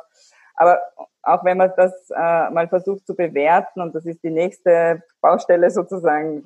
Aber 0.55 0.81
auch 1.23 1.45
wenn 1.45 1.59
man 1.59 1.73
das 1.77 1.93
äh, 2.11 2.51
mal 2.51 2.69
versucht 2.69 3.07
zu 3.07 3.15
bewerten, 3.15 3.81
und 3.81 3.95
das 3.95 4.07
ist 4.07 4.23
die 4.25 4.31
nächste 4.31 5.03
Baustelle 5.21 5.71
sozusagen, 5.71 6.43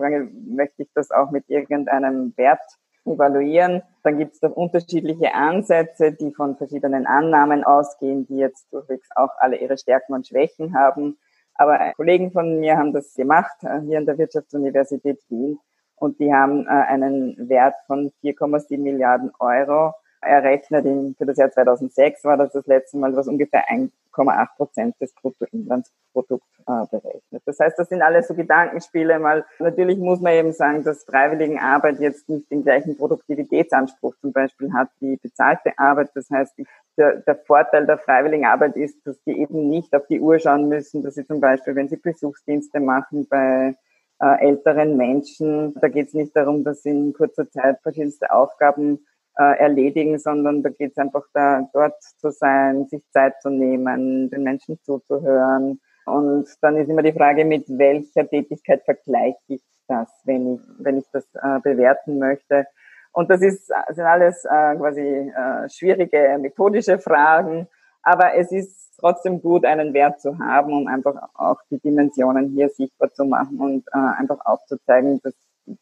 möchte 0.55 0.83
ich 0.83 0.91
das 0.95 1.11
auch 1.11 1.31
mit 1.31 1.49
irgendeinem 1.49 2.35
Wert 2.37 2.61
evaluieren. 3.05 3.83
Dann 4.03 4.19
gibt 4.19 4.35
es 4.35 4.41
da 4.41 4.49
unterschiedliche 4.49 5.35
Ansätze, 5.35 6.13
die 6.13 6.33
von 6.33 6.57
verschiedenen 6.57 7.07
Annahmen 7.07 7.65
ausgehen, 7.65 8.27
die 8.27 8.37
jetzt 8.37 8.73
durchwegs 8.73 9.09
auch 9.15 9.31
alle 9.39 9.57
ihre 9.57 9.79
Stärken 9.79 10.13
und 10.13 10.27
Schwächen 10.27 10.77
haben. 10.77 11.19
Aber 11.55 11.93
Kollegen 11.97 12.33
von 12.33 12.61
mir 12.61 12.77
haben 12.77 12.93
das 12.93 13.15
gemacht 13.15 13.57
äh, 13.63 13.81
hier 13.81 13.99
an 13.99 14.07
der 14.07 14.19
Wirtschaftsuniversität 14.19 15.21
Wien. 15.29 15.59
Und 15.97 16.19
die 16.19 16.33
haben 16.33 16.67
äh, 16.67 16.71
einen 16.71 17.49
Wert 17.49 17.75
von 17.87 18.11
4,7 18.23 18.79
Milliarden 18.79 19.31
Euro 19.39 19.95
errechnet. 20.23 20.87
Für 21.19 21.27
das 21.27 21.37
Jahr 21.37 21.51
2006 21.51 22.25
war 22.25 22.37
das 22.37 22.53
das 22.53 22.67
letzte 22.67 22.99
Mal, 22.99 23.15
was 23.15 23.29
ungefähr 23.29 23.65
1,8 23.69 24.57
Prozent 24.57 24.95
des 25.01 25.13
Bruttoinlandsprodukts 25.15 26.59
äh, 26.67 26.87
berechnet. 26.91 27.43
Das 27.45 27.59
heißt, 27.59 27.79
das 27.79 27.89
sind 27.89 28.03
alles 28.03 28.29
so 28.29 28.35
Gedankenspiele. 28.35 29.19
Mal 29.19 29.45
natürlich 29.59 29.99
muss 29.99 30.21
man 30.21 30.33
eben 30.33 30.53
sagen, 30.53 30.85
dass 30.85 31.05
Freiwilligenarbeit 31.05 31.99
jetzt 32.01 32.29
nicht 32.29 32.51
den 32.51 32.63
gleichen 32.63 32.97
Produktivitätsanspruch 32.97 34.15
zum 34.21 34.33
Beispiel 34.33 34.73
hat 34.73 34.89
wie 35.01 35.17
bezahlte 35.17 35.73
Arbeit. 35.77 36.11
Das 36.15 36.31
heißt, 36.31 36.55
der, 36.97 37.17
der 37.17 37.37
Vorteil 37.37 37.87
der 37.87 37.99
Freiwilligenarbeit 37.99 38.77
ist, 38.77 39.07
dass 39.07 39.21
die 39.25 39.41
eben 39.41 39.69
nicht 39.69 39.95
auf 39.95 40.07
die 40.07 40.21
Uhr 40.21 40.39
schauen 40.39 40.69
müssen, 40.69 41.03
dass 41.03 41.15
sie 41.15 41.25
zum 41.25 41.41
Beispiel, 41.41 41.75
wenn 41.75 41.89
sie 41.89 41.97
Besuchsdienste 41.97 42.81
machen 42.81 43.27
bei 43.29 43.75
äh, 44.21 44.47
älteren 44.47 44.97
Menschen, 44.97 45.75
da 45.81 45.89
geht 45.89 46.09
es 46.09 46.15
nicht 46.15 46.37
darum, 46.37 46.63
dass 46.65 46.83
sie 46.83 46.91
in 46.91 47.13
kurzer 47.13 47.51
Zeit 47.51 47.81
verschiedenste 47.83 48.33
Aufgaben 48.33 49.05
äh, 49.43 49.59
erledigen, 49.59 50.19
sondern 50.19 50.63
da 50.63 50.71
geht 50.71 50.93
es 50.93 50.99
einfach 50.99 51.25
da, 51.33 51.69
dort 51.73 52.01
zu 52.03 52.31
sein, 52.31 52.87
sich 52.89 53.03
Zeit 53.11 53.41
zu 53.41 53.51
nehmen, 53.51 54.31
den 54.31 54.43
Menschen 54.43 54.79
zuzuhören. 54.83 55.81
Und 56.07 56.49
dann 56.61 56.77
ist 56.77 56.89
immer 56.89 57.03
die 57.03 57.13
Frage, 57.13 57.45
mit 57.45 57.67
welcher 57.69 58.29
Tätigkeit 58.29 58.83
vergleiche 58.85 59.39
ich 59.49 59.63
das, 59.89 60.09
wenn 60.25 60.55
ich, 60.55 60.61
wenn 60.79 60.99
ich 60.99 61.05
das 61.13 61.25
äh, 61.35 61.61
bewerten 61.61 62.19
möchte. 62.19 62.67
Und 63.13 63.31
das 63.31 63.43
ist, 63.43 63.71
sind 63.91 64.05
alles 64.05 64.45
äh, 64.45 64.77
quasi 64.77 65.01
äh, 65.01 65.69
schwierige 65.69 66.39
methodische 66.41 66.99
Fragen, 66.99 67.69
aber 68.03 68.35
es 68.35 68.51
ist 68.51 68.97
trotzdem 68.99 69.41
gut, 69.41 69.65
einen 69.65 69.93
Wert 69.93 70.21
zu 70.21 70.39
haben, 70.39 70.73
um 70.73 70.87
einfach 70.87 71.15
auch 71.35 71.61
die 71.71 71.79
Dimensionen 71.79 72.51
hier 72.51 72.69
sichtbar 72.69 73.13
zu 73.13 73.25
machen 73.25 73.59
und 73.59 73.87
äh, 73.93 73.99
einfach 74.19 74.39
aufzuzeigen, 74.45 75.21
dass 75.23 75.35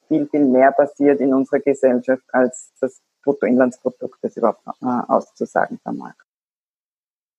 viel, 0.09 0.29
viel 0.29 0.45
mehr 0.45 0.73
passiert 0.73 1.21
in 1.21 1.35
unserer 1.35 1.61
Gesellschaft, 1.61 2.23
als 2.33 2.73
das 2.81 3.01
Bruttoinlandsprodukt 3.23 4.19
das 4.23 4.37
überhaupt 4.37 4.67
äh, 4.67 4.87
auszusagen 4.87 5.79
vermag. 5.83 6.15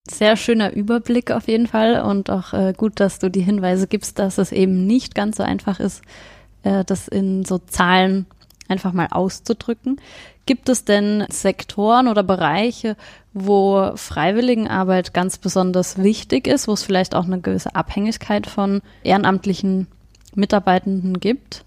Sehr 0.10 0.36
schöner 0.36 0.74
Überblick 0.74 1.32
auf 1.32 1.48
jeden 1.48 1.68
Fall 1.68 2.02
und 2.02 2.30
auch 2.30 2.54
äh, 2.54 2.74
gut, 2.76 3.00
dass 3.00 3.20
du 3.20 3.30
die 3.30 3.42
Hinweise 3.42 3.88
gibst, 3.88 4.20
dass 4.20 4.38
es 4.38 4.52
eben 4.52 4.88
nicht 4.88 5.14
ganz 5.14 5.38
so 5.38 5.44
einfach 5.44 5.80
ist, 5.80 6.02
äh, 6.64 6.84
das 6.84 7.08
in 7.08 7.46
so 7.46 7.60
Zahlen 7.60 8.26
einfach 8.68 8.94
mal 8.94 9.08
auszudrücken. 9.12 10.02
Gibt 10.48 10.70
es 10.70 10.86
denn 10.86 11.26
Sektoren 11.30 12.08
oder 12.08 12.24
Bereiche, 12.24 12.98
wo 13.34 13.96
Freiwilligenarbeit 13.96 15.14
ganz 15.14 15.38
besonders 15.38 16.02
wichtig 16.02 16.48
ist, 16.48 16.68
wo 16.68 16.74
es 16.74 16.84
vielleicht 16.84 17.14
auch 17.14 17.26
eine 17.26 17.40
gewisse 17.40 17.76
Abhängigkeit 17.76 18.48
von 18.48 18.82
ehrenamtlichen 19.04 19.88
Mitarbeitenden 20.34 21.20
gibt? 21.20 21.64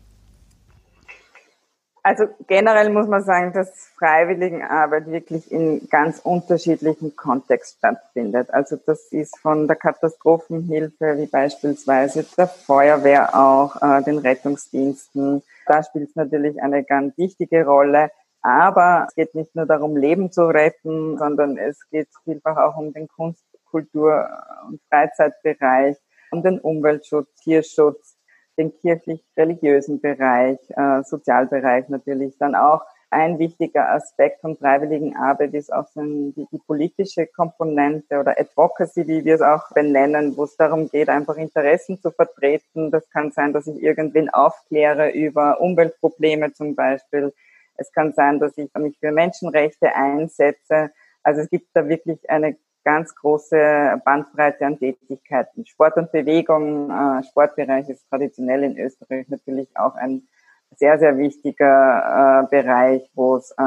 Also 2.06 2.26
generell 2.48 2.90
muss 2.90 3.06
man 3.08 3.24
sagen, 3.24 3.54
dass 3.54 3.88
Freiwilligenarbeit 3.98 5.10
wirklich 5.10 5.50
in 5.50 5.88
ganz 5.88 6.18
unterschiedlichen 6.18 7.16
Kontext 7.16 7.78
stattfindet. 7.78 8.52
Also 8.52 8.76
das 8.76 9.06
ist 9.10 9.38
von 9.38 9.66
der 9.66 9.76
Katastrophenhilfe 9.76 11.16
wie 11.16 11.24
beispielsweise 11.24 12.26
der 12.36 12.48
Feuerwehr 12.48 13.34
auch, 13.34 13.80
äh, 13.80 14.02
den 14.02 14.18
Rettungsdiensten. 14.18 15.42
Da 15.66 15.82
spielt 15.82 16.10
es 16.10 16.14
natürlich 16.14 16.62
eine 16.62 16.84
ganz 16.84 17.16
wichtige 17.16 17.64
Rolle. 17.64 18.10
Aber 18.42 19.06
es 19.08 19.14
geht 19.14 19.34
nicht 19.34 19.56
nur 19.56 19.64
darum, 19.64 19.96
Leben 19.96 20.30
zu 20.30 20.42
retten, 20.42 21.16
sondern 21.16 21.56
es 21.56 21.88
geht 21.88 22.08
vielfach 22.24 22.58
auch 22.58 22.76
um 22.76 22.92
den 22.92 23.08
Kunst, 23.08 23.42
Kultur 23.64 24.28
und 24.68 24.78
Freizeitbereich, 24.90 25.96
um 26.30 26.42
den 26.42 26.60
Umweltschutz, 26.60 27.34
Tierschutz, 27.36 28.13
den 28.56 28.72
kirchlich-religiösen 28.80 30.00
Bereich, 30.00 30.58
äh, 30.70 31.02
Sozialbereich 31.02 31.88
natürlich. 31.88 32.36
Dann 32.38 32.54
auch 32.54 32.82
ein 33.14 33.38
wichtiger 33.38 33.90
Aspekt 33.90 34.40
von 34.40 34.56
freiwilligen 34.56 35.16
Arbeit 35.16 35.54
ist 35.54 35.72
auch 35.72 35.86
die, 35.94 36.46
die, 36.50 36.58
politische 36.66 37.26
Komponente 37.28 38.18
oder 38.18 38.38
Advocacy, 38.38 39.06
wie 39.06 39.24
wir 39.24 39.36
es 39.36 39.40
auch 39.40 39.70
benennen, 39.72 40.36
wo 40.36 40.44
es 40.44 40.56
darum 40.56 40.90
geht, 40.90 41.08
einfach 41.08 41.36
Interessen 41.36 42.00
zu 42.00 42.10
vertreten. 42.10 42.90
Das 42.90 43.08
kann 43.10 43.30
sein, 43.30 43.52
dass 43.52 43.68
ich 43.68 43.80
irgendwen 43.80 44.30
aufkläre 44.30 45.10
über 45.10 45.60
Umweltprobleme 45.60 46.52
zum 46.54 46.74
Beispiel. 46.74 47.32
Es 47.76 47.92
kann 47.92 48.12
sein, 48.12 48.40
dass 48.40 48.58
ich 48.58 48.68
mich 48.74 48.98
für 48.98 49.12
Menschenrechte 49.12 49.94
einsetze. 49.94 50.90
Also 51.22 51.42
es 51.42 51.50
gibt 51.50 51.68
da 51.74 51.88
wirklich 51.88 52.28
eine 52.28 52.56
ganz 52.84 53.14
große 53.14 54.00
Bandbreite 54.04 54.66
an 54.66 54.78
Tätigkeiten. 54.78 55.66
Sport 55.66 55.96
und 55.96 56.12
Bewegung, 56.12 56.90
äh, 56.90 57.22
Sportbereich 57.24 57.88
ist 57.88 58.08
traditionell 58.08 58.62
in 58.62 58.78
Österreich 58.78 59.28
natürlich 59.28 59.68
auch 59.76 59.94
ein 59.94 60.28
sehr, 60.76 60.98
sehr 60.98 61.16
wichtiger 61.18 62.44
äh, 62.44 62.46
Bereich, 62.50 63.08
wo 63.14 63.36
es, 63.36 63.50
äh, 63.52 63.62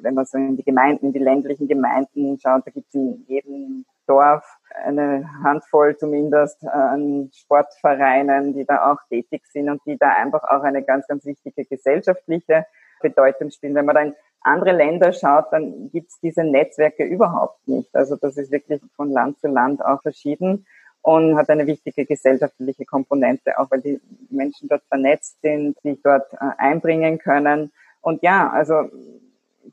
wenn 0.00 0.14
man 0.14 0.24
so 0.24 0.38
in 0.38 0.56
die 0.56 0.64
Gemeinden, 0.64 1.12
die 1.12 1.18
ländlichen 1.18 1.68
Gemeinden 1.68 2.38
schaut, 2.38 2.66
da 2.66 2.70
gibt 2.70 2.88
es 2.88 2.94
in 2.94 3.24
jedem 3.26 3.84
Dorf 4.06 4.44
eine 4.84 5.28
Handvoll 5.42 5.96
zumindest 5.96 6.62
äh, 6.62 6.68
an 6.68 7.30
Sportvereinen, 7.32 8.54
die 8.54 8.64
da 8.64 8.92
auch 8.92 8.98
tätig 9.08 9.46
sind 9.46 9.68
und 9.68 9.80
die 9.84 9.98
da 9.98 10.10
einfach 10.10 10.44
auch 10.44 10.62
eine 10.62 10.82
ganz, 10.82 11.06
ganz 11.06 11.24
wichtige 11.24 11.64
gesellschaftliche 11.64 12.66
Bedeutung 13.00 13.50
spielen. 13.50 13.74
Wenn 13.74 13.86
man 13.86 13.94
da 13.94 14.02
in 14.02 14.14
andere 14.40 14.72
Länder 14.72 15.12
schaut, 15.12 15.46
dann 15.50 15.90
gibt 15.90 16.10
es 16.10 16.20
diese 16.20 16.44
Netzwerke 16.44 17.04
überhaupt 17.04 17.66
nicht. 17.66 17.94
Also 17.94 18.16
das 18.16 18.36
ist 18.36 18.52
wirklich 18.52 18.80
von 18.94 19.10
Land 19.10 19.40
zu 19.40 19.48
Land 19.48 19.84
auch 19.84 20.02
verschieden 20.02 20.66
und 21.02 21.36
hat 21.36 21.50
eine 21.50 21.66
wichtige 21.66 22.04
gesellschaftliche 22.04 22.84
Komponente, 22.84 23.58
auch 23.58 23.70
weil 23.70 23.80
die 23.80 24.00
Menschen 24.30 24.68
dort 24.68 24.82
vernetzt 24.88 25.40
sind, 25.40 25.78
sich 25.80 26.00
dort 26.02 26.32
äh, 26.34 26.50
einbringen 26.58 27.18
können. 27.18 27.72
Und 28.00 28.22
ja, 28.22 28.50
also 28.50 28.88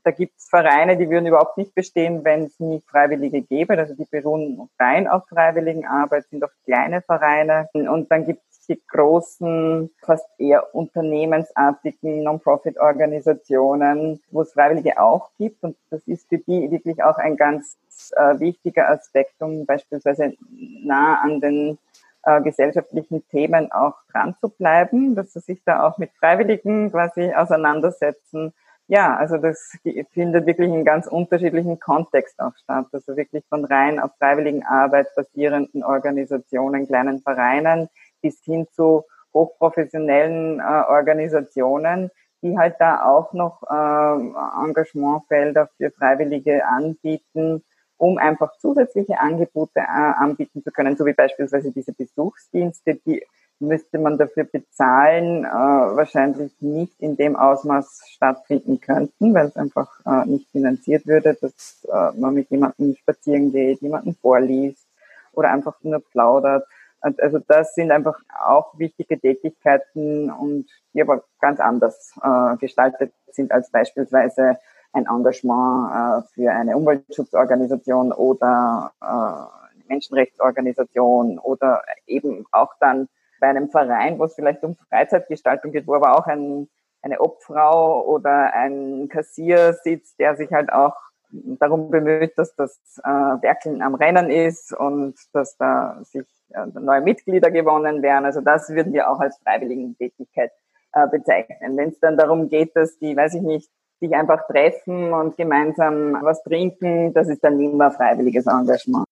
da 0.02 0.10
gibt 0.10 0.38
es 0.38 0.48
Vereine, 0.48 0.96
die 0.96 1.08
würden 1.08 1.26
überhaupt 1.26 1.56
nicht 1.56 1.74
bestehen, 1.74 2.24
wenn 2.24 2.44
es 2.44 2.58
nicht 2.60 2.88
Freiwillige 2.88 3.42
gäbe. 3.42 3.78
Also 3.78 3.94
die 3.94 4.06
beruhen 4.10 4.68
rein 4.78 5.08
auf 5.08 5.26
Freiwilligenarbeit, 5.28 6.26
sind 6.28 6.44
oft 6.44 6.54
kleine 6.64 7.00
Vereine. 7.02 7.68
Und 7.72 8.10
dann 8.10 8.26
gibt 8.26 8.42
es 8.50 8.53
die 8.66 8.80
großen, 8.88 9.90
fast 10.02 10.26
eher 10.38 10.74
unternehmensartigen 10.74 12.22
Non-Profit-Organisationen, 12.22 14.20
wo 14.30 14.42
es 14.42 14.52
Freiwillige 14.52 15.00
auch 15.00 15.30
gibt. 15.38 15.62
Und 15.62 15.76
das 15.90 16.06
ist 16.06 16.28
für 16.28 16.38
die 16.38 16.70
wirklich 16.70 17.02
auch 17.02 17.18
ein 17.18 17.36
ganz 17.36 17.78
äh, 18.16 18.38
wichtiger 18.40 18.88
Aspekt, 18.90 19.40
um 19.40 19.66
beispielsweise 19.66 20.34
nah 20.50 21.20
an 21.22 21.40
den 21.40 21.78
äh, 22.24 22.40
gesellschaftlichen 22.42 23.26
Themen 23.28 23.70
auch 23.72 23.94
dran 24.12 24.34
zu 24.40 24.48
bleiben, 24.48 25.14
dass 25.14 25.32
sie 25.32 25.40
sich 25.40 25.62
da 25.64 25.86
auch 25.86 25.98
mit 25.98 26.10
Freiwilligen 26.18 26.90
quasi 26.90 27.32
auseinandersetzen 27.32 28.52
ja, 28.86 29.16
also 29.16 29.38
das 29.38 29.78
findet 30.12 30.46
wirklich 30.46 30.68
in 30.68 30.84
ganz 30.84 31.06
unterschiedlichen 31.06 31.80
Kontext 31.80 32.38
auch 32.38 32.54
statt. 32.62 32.86
Also 32.92 33.16
wirklich 33.16 33.44
von 33.48 33.64
rein 33.64 33.98
auf 33.98 34.10
freiwilligen 34.18 34.62
Arbeit 34.64 35.06
basierenden 35.16 35.82
Organisationen, 35.82 36.86
kleinen 36.86 37.20
Vereinen 37.22 37.88
bis 38.24 38.42
hin 38.42 38.66
zu 38.72 39.04
hochprofessionellen 39.34 40.60
äh, 40.60 40.62
Organisationen, 40.88 42.10
die 42.42 42.56
halt 42.56 42.76
da 42.78 43.04
auch 43.04 43.34
noch 43.34 43.62
äh, 43.68 44.64
Engagementfelder 44.64 45.68
für 45.76 45.90
Freiwillige 45.90 46.64
anbieten, 46.66 47.62
um 47.98 48.16
einfach 48.16 48.56
zusätzliche 48.58 49.20
Angebote 49.20 49.80
äh, 49.80 49.82
anbieten 49.82 50.62
zu 50.62 50.70
können, 50.70 50.96
so 50.96 51.04
wie 51.04 51.12
beispielsweise 51.12 51.70
diese 51.70 51.92
Besuchsdienste, 51.92 52.94
die 53.06 53.22
müsste 53.60 53.98
man 53.98 54.18
dafür 54.18 54.44
bezahlen, 54.44 55.44
äh, 55.44 55.48
wahrscheinlich 55.48 56.52
nicht 56.60 57.00
in 57.00 57.16
dem 57.16 57.36
Ausmaß 57.36 58.02
stattfinden 58.08 58.80
könnten, 58.80 59.34
weil 59.34 59.46
es 59.46 59.56
einfach 59.56 59.88
äh, 60.06 60.26
nicht 60.26 60.50
finanziert 60.50 61.06
würde, 61.06 61.36
dass 61.40 61.86
äh, 61.92 62.18
man 62.18 62.34
mit 62.34 62.50
jemandem 62.50 62.96
spazieren 62.96 63.52
geht, 63.52 63.80
jemanden 63.82 64.14
vorliest 64.14 64.86
oder 65.32 65.50
einfach 65.50 65.76
nur 65.82 66.00
plaudert. 66.00 66.66
Also 67.04 67.38
das 67.38 67.74
sind 67.74 67.90
einfach 67.90 68.18
auch 68.42 68.78
wichtige 68.78 69.20
Tätigkeiten 69.20 70.30
und 70.30 70.66
die 70.94 71.02
aber 71.02 71.24
ganz 71.38 71.60
anders 71.60 72.14
äh, 72.22 72.56
gestaltet 72.56 73.12
sind 73.30 73.52
als 73.52 73.70
beispielsweise 73.70 74.58
ein 74.94 75.06
Engagement 75.06 75.90
äh, 75.90 76.28
für 76.32 76.50
eine 76.52 76.76
Umweltschutzorganisation 76.76 78.12
oder 78.12 78.92
äh, 79.02 79.88
Menschenrechtsorganisation 79.88 81.38
oder 81.38 81.82
eben 82.06 82.46
auch 82.52 82.72
dann 82.80 83.08
bei 83.38 83.48
einem 83.48 83.68
Verein, 83.68 84.18
wo 84.18 84.24
es 84.24 84.34
vielleicht 84.34 84.62
um 84.64 84.76
Freizeitgestaltung 84.88 85.72
geht, 85.72 85.86
wo 85.86 85.94
aber 85.94 86.16
auch 86.16 86.26
ein, 86.26 86.68
eine 87.02 87.20
Obfrau 87.20 88.02
oder 88.06 88.54
ein 88.54 89.08
Kassier 89.10 89.74
sitzt, 89.74 90.18
der 90.18 90.36
sich 90.36 90.50
halt 90.52 90.72
auch 90.72 90.96
darum 91.34 91.90
bemüht, 91.90 92.38
dass 92.38 92.54
das 92.54 92.78
äh, 93.04 93.08
Werkeln 93.08 93.82
am 93.82 93.94
Rennen 93.94 94.30
ist 94.30 94.72
und 94.72 95.16
dass 95.32 95.56
da 95.56 95.98
sich 96.04 96.26
neue 96.74 97.00
Mitglieder 97.00 97.50
gewonnen 97.50 98.02
werden. 98.02 98.24
Also 98.24 98.40
das 98.40 98.68
würden 98.70 98.92
wir 98.92 99.10
auch 99.10 99.20
als 99.20 99.38
Freiwilligentätigkeit 99.38 100.50
äh, 100.92 101.06
bezeichnen. 101.08 101.76
Wenn 101.76 101.88
es 101.90 101.98
dann 102.00 102.16
darum 102.16 102.48
geht, 102.48 102.74
dass 102.76 102.98
die, 102.98 103.16
weiß 103.16 103.34
ich 103.34 103.42
nicht, 103.42 103.70
sich 104.00 104.14
einfach 104.14 104.46
treffen 104.46 105.12
und 105.12 105.36
gemeinsam 105.36 106.18
was 106.22 106.42
trinken, 106.42 107.12
das 107.14 107.28
ist 107.28 107.42
dann 107.42 107.58
immer 107.60 107.90
freiwilliges 107.90 108.46
Engagement. 108.46 109.04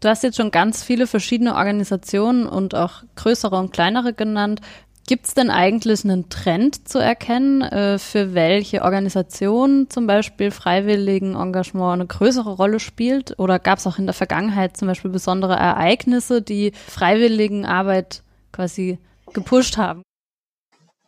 Du 0.00 0.08
hast 0.08 0.22
jetzt 0.22 0.36
schon 0.36 0.52
ganz 0.52 0.84
viele 0.84 1.08
verschiedene 1.08 1.56
Organisationen 1.56 2.46
und 2.46 2.74
auch 2.76 3.02
größere 3.16 3.56
und 3.56 3.72
kleinere 3.72 4.12
genannt. 4.12 4.60
Gibt 5.08 5.24
es 5.24 5.32
denn 5.32 5.48
eigentlich 5.48 6.04
einen 6.04 6.28
Trend 6.28 6.86
zu 6.86 6.98
erkennen, 6.98 7.62
äh, 7.62 7.98
für 7.98 8.34
welche 8.34 8.82
Organisation 8.82 9.86
zum 9.88 10.06
Beispiel 10.06 10.50
freiwilligen 10.50 11.34
Engagement 11.34 11.94
eine 11.94 12.06
größere 12.06 12.54
Rolle 12.56 12.78
spielt? 12.78 13.38
Oder 13.38 13.58
gab 13.58 13.78
es 13.78 13.86
auch 13.86 13.98
in 13.98 14.04
der 14.04 14.12
Vergangenheit 14.12 14.76
zum 14.76 14.86
Beispiel 14.86 15.10
besondere 15.10 15.54
Ereignisse, 15.54 16.42
die 16.42 16.72
freiwilligen 16.72 17.64
Arbeit 17.64 18.22
quasi 18.52 18.98
gepusht 19.32 19.78
haben? 19.78 20.02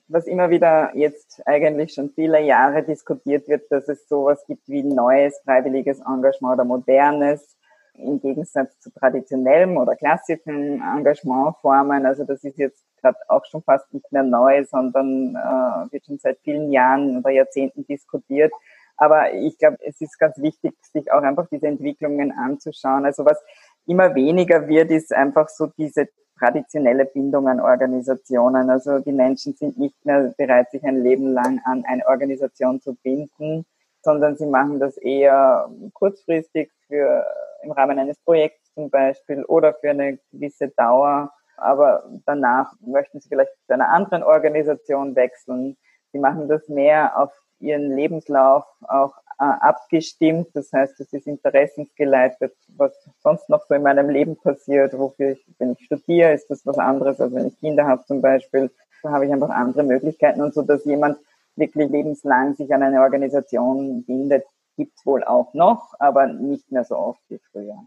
Was 0.09 0.27
immer 0.27 0.49
wieder 0.49 0.93
jetzt 0.95 1.43
eigentlich 1.45 1.93
schon 1.93 2.09
viele 2.09 2.43
Jahre 2.43 2.83
diskutiert 2.83 3.49
wird, 3.49 3.71
dass 3.71 3.87
es 3.87 4.09
sowas 4.09 4.43
gibt 4.47 4.67
wie 4.67 4.83
neues 4.83 5.39
freiwilliges 5.45 6.01
Engagement 6.01 6.55
oder 6.55 6.65
modernes 6.65 7.55
im 8.03 8.21
Gegensatz 8.21 8.79
zu 8.81 8.91
traditionellem 8.91 9.77
oder 9.77 9.97
klassischen 9.97 10.83
Engagementformen. 10.83 12.07
Also 12.07 12.25
das 12.25 12.45
ist 12.45 12.59
jetzt 12.59 12.85
gerade 13.01 13.19
auch 13.29 13.45
schon 13.47 13.63
fast 13.63 13.93
nicht 13.93 14.11
mehr 14.13 14.23
neu, 14.23 14.65
sondern 14.65 15.35
äh, 15.35 15.93
wird 15.93 16.07
schon 16.07 16.19
seit 16.19 16.39
vielen 16.41 16.71
Jahren 16.71 17.19
oder 17.19 17.31
Jahrzehnten 17.31 17.87
diskutiert. 17.87 18.53
Aber 18.97 19.33
ich 19.33 19.57
glaube, 19.57 19.79
es 19.81 20.01
ist 20.01 20.19
ganz 20.19 20.37
wichtig, 20.39 20.75
sich 20.83 21.11
auch 21.11 21.23
einfach 21.23 21.49
diese 21.51 21.67
Entwicklungen 21.67 22.33
anzuschauen. 22.33 23.07
Also 23.07 23.25
was 23.25 23.43
immer 23.87 24.15
weniger 24.15 24.69
wird, 24.69 24.91
ist 24.91 25.13
einfach 25.13 25.49
so 25.49 25.67
diese 25.79 26.09
traditionelle 26.39 27.07
Bindung 27.07 27.49
an 27.49 27.61
Organisationen. 27.61 28.69
Also 28.71 28.99
die 28.99 29.13
Menschen 29.13 29.55
sind 29.55 29.79
nicht 29.79 30.05
mehr 30.05 30.35
bereit, 30.37 30.71
sich 30.71 30.85
ein 30.85 31.03
Leben 31.03 31.33
lang 31.33 31.61
an 31.65 31.85
eine 31.87 32.07
Organisation 32.07 32.81
zu 32.81 32.95
binden, 33.03 33.65
sondern 34.03 34.37
sie 34.37 34.47
machen 34.47 34.81
das 34.81 34.97
eher 34.97 35.71
kurzfristig 35.93 36.71
für 36.87 37.25
im 37.63 37.73
Rahmen 37.73 37.99
eines 37.99 38.19
Projekts 38.21 38.73
zum 38.75 38.91
Beispiel 38.91 39.45
oder 39.45 39.75
für 39.75 39.91
eine 39.91 40.19
gewisse 40.33 40.69
Dauer. 40.69 41.33
Aber 41.57 42.05
danach 42.27 42.73
möchten 42.81 43.21
sie 43.21 43.29
vielleicht 43.29 43.53
zu 43.67 43.75
einer 43.75 43.91
anderen 43.91 44.23
Organisation 44.23 45.15
wechseln. 45.15 45.77
Sie 46.13 46.19
machen 46.19 46.49
das 46.49 46.69
mehr 46.69 47.19
auf 47.19 47.33
ihren 47.61 47.95
Lebenslauf 47.95 48.65
auch 48.89 49.15
äh, 49.39 49.45
abgestimmt. 49.45 50.49
Das 50.55 50.73
heißt, 50.73 50.99
es 51.01 51.13
ist 51.13 51.27
interessensgeleitet, 51.27 52.55
was 52.77 52.93
sonst 53.23 53.49
noch 53.49 53.67
so 53.67 53.75
in 53.75 53.83
meinem 53.83 54.09
Leben 54.09 54.37
passiert, 54.37 54.99
wofür 54.99 55.33
ich, 55.33 55.47
wenn 55.59 55.73
ich 55.73 55.85
studiere, 55.85 56.33
ist 56.33 56.51
das 56.51 56.65
was 56.67 56.79
anderes, 56.79 57.21
als 57.21 57.35
wenn 57.35 57.47
ich 57.47 57.59
Kinder 57.61 57.87
habe 57.87 58.05
zum 58.07 58.21
Beispiel. 58.21 58.71
Da 59.03 59.11
habe 59.11 59.27
ich 59.27 59.33
einfach 59.33 59.51
andere 59.51 59.83
Möglichkeiten 59.83 60.43
und 60.43 60.55
so, 60.55 60.63
dass 60.63 60.85
jemand 60.85 61.19
wirklich 61.57 61.91
lebenslang 61.91 62.55
sich 62.55 62.73
an 62.73 62.83
eine 62.83 63.01
Organisation 63.01 64.05
bindet, 64.05 64.45
gibt's 64.81 65.07
wohl 65.07 65.23
auch 65.25 65.55
noch, 65.55 65.95
aber 65.99 66.27
nicht 66.27 66.73
mehr 66.73 66.85
so 66.85 66.97
oft 66.97 67.21
wie 67.29 67.39
früher. 67.53 67.79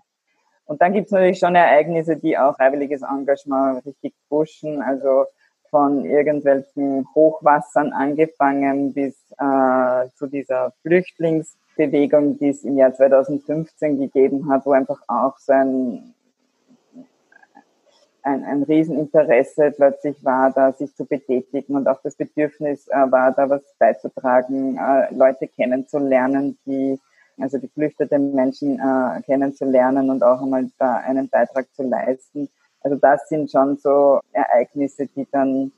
Und 0.66 0.82
dann 0.82 0.94
gibt's 0.94 1.12
natürlich 1.12 1.40
schon 1.40 1.56
Ereignisse, 1.56 2.16
die 2.16 2.38
auch 2.38 2.56
freiwilliges 2.56 3.02
Engagement 3.02 3.86
richtig 3.86 4.14
pushen, 4.30 4.82
also 4.82 5.26
von 5.70 6.06
irgendwelchen 6.06 7.08
Hochwassern 7.16 7.94
angefangen 7.94 8.94
bis 8.94 9.16
äh, 9.40 10.08
zu 10.16 10.28
dieser 10.28 10.72
Flüchtlingsbewegung, 10.84 12.38
die 12.38 12.50
es 12.50 12.64
im 12.64 12.78
Jahr 12.78 12.94
2015 12.94 13.98
gegeben 13.98 14.52
hat, 14.52 14.68
wo 14.68 14.72
einfach 14.72 15.02
auch 15.08 15.38
so 15.40 15.52
ein 15.52 16.13
ein, 18.24 18.44
ein 18.44 18.64
Rieseninteresse 18.64 19.72
plötzlich 19.76 20.24
war, 20.24 20.52
da 20.52 20.72
sich 20.72 20.96
zu 20.96 21.06
betätigen 21.06 21.76
und 21.76 21.88
auch 21.88 22.02
das 22.02 22.16
Bedürfnis 22.16 22.88
äh, 22.88 23.12
war, 23.12 23.34
da 23.34 23.50
was 23.50 23.62
beizutragen, 23.78 24.78
äh, 24.78 25.14
Leute 25.14 25.48
kennenzulernen, 25.48 26.58
die, 26.66 27.00
also 27.38 27.58
die 27.58 27.68
geflüchteten 27.68 28.34
Menschen 28.34 28.80
äh, 28.80 29.22
kennenzulernen 29.24 30.10
und 30.10 30.24
auch 30.24 30.42
einmal 30.42 30.70
da 30.80 30.96
einen 30.96 31.30
Beitrag 31.30 31.68
zu 31.74 31.84
leisten. 31.84 32.50
Also 32.82 32.98
das 32.98 33.28
sind 33.28 33.52
schon 33.52 33.78
so 33.78 34.20
Ereignisse, 34.32 35.08
die 35.08 35.28
dann 35.32 35.72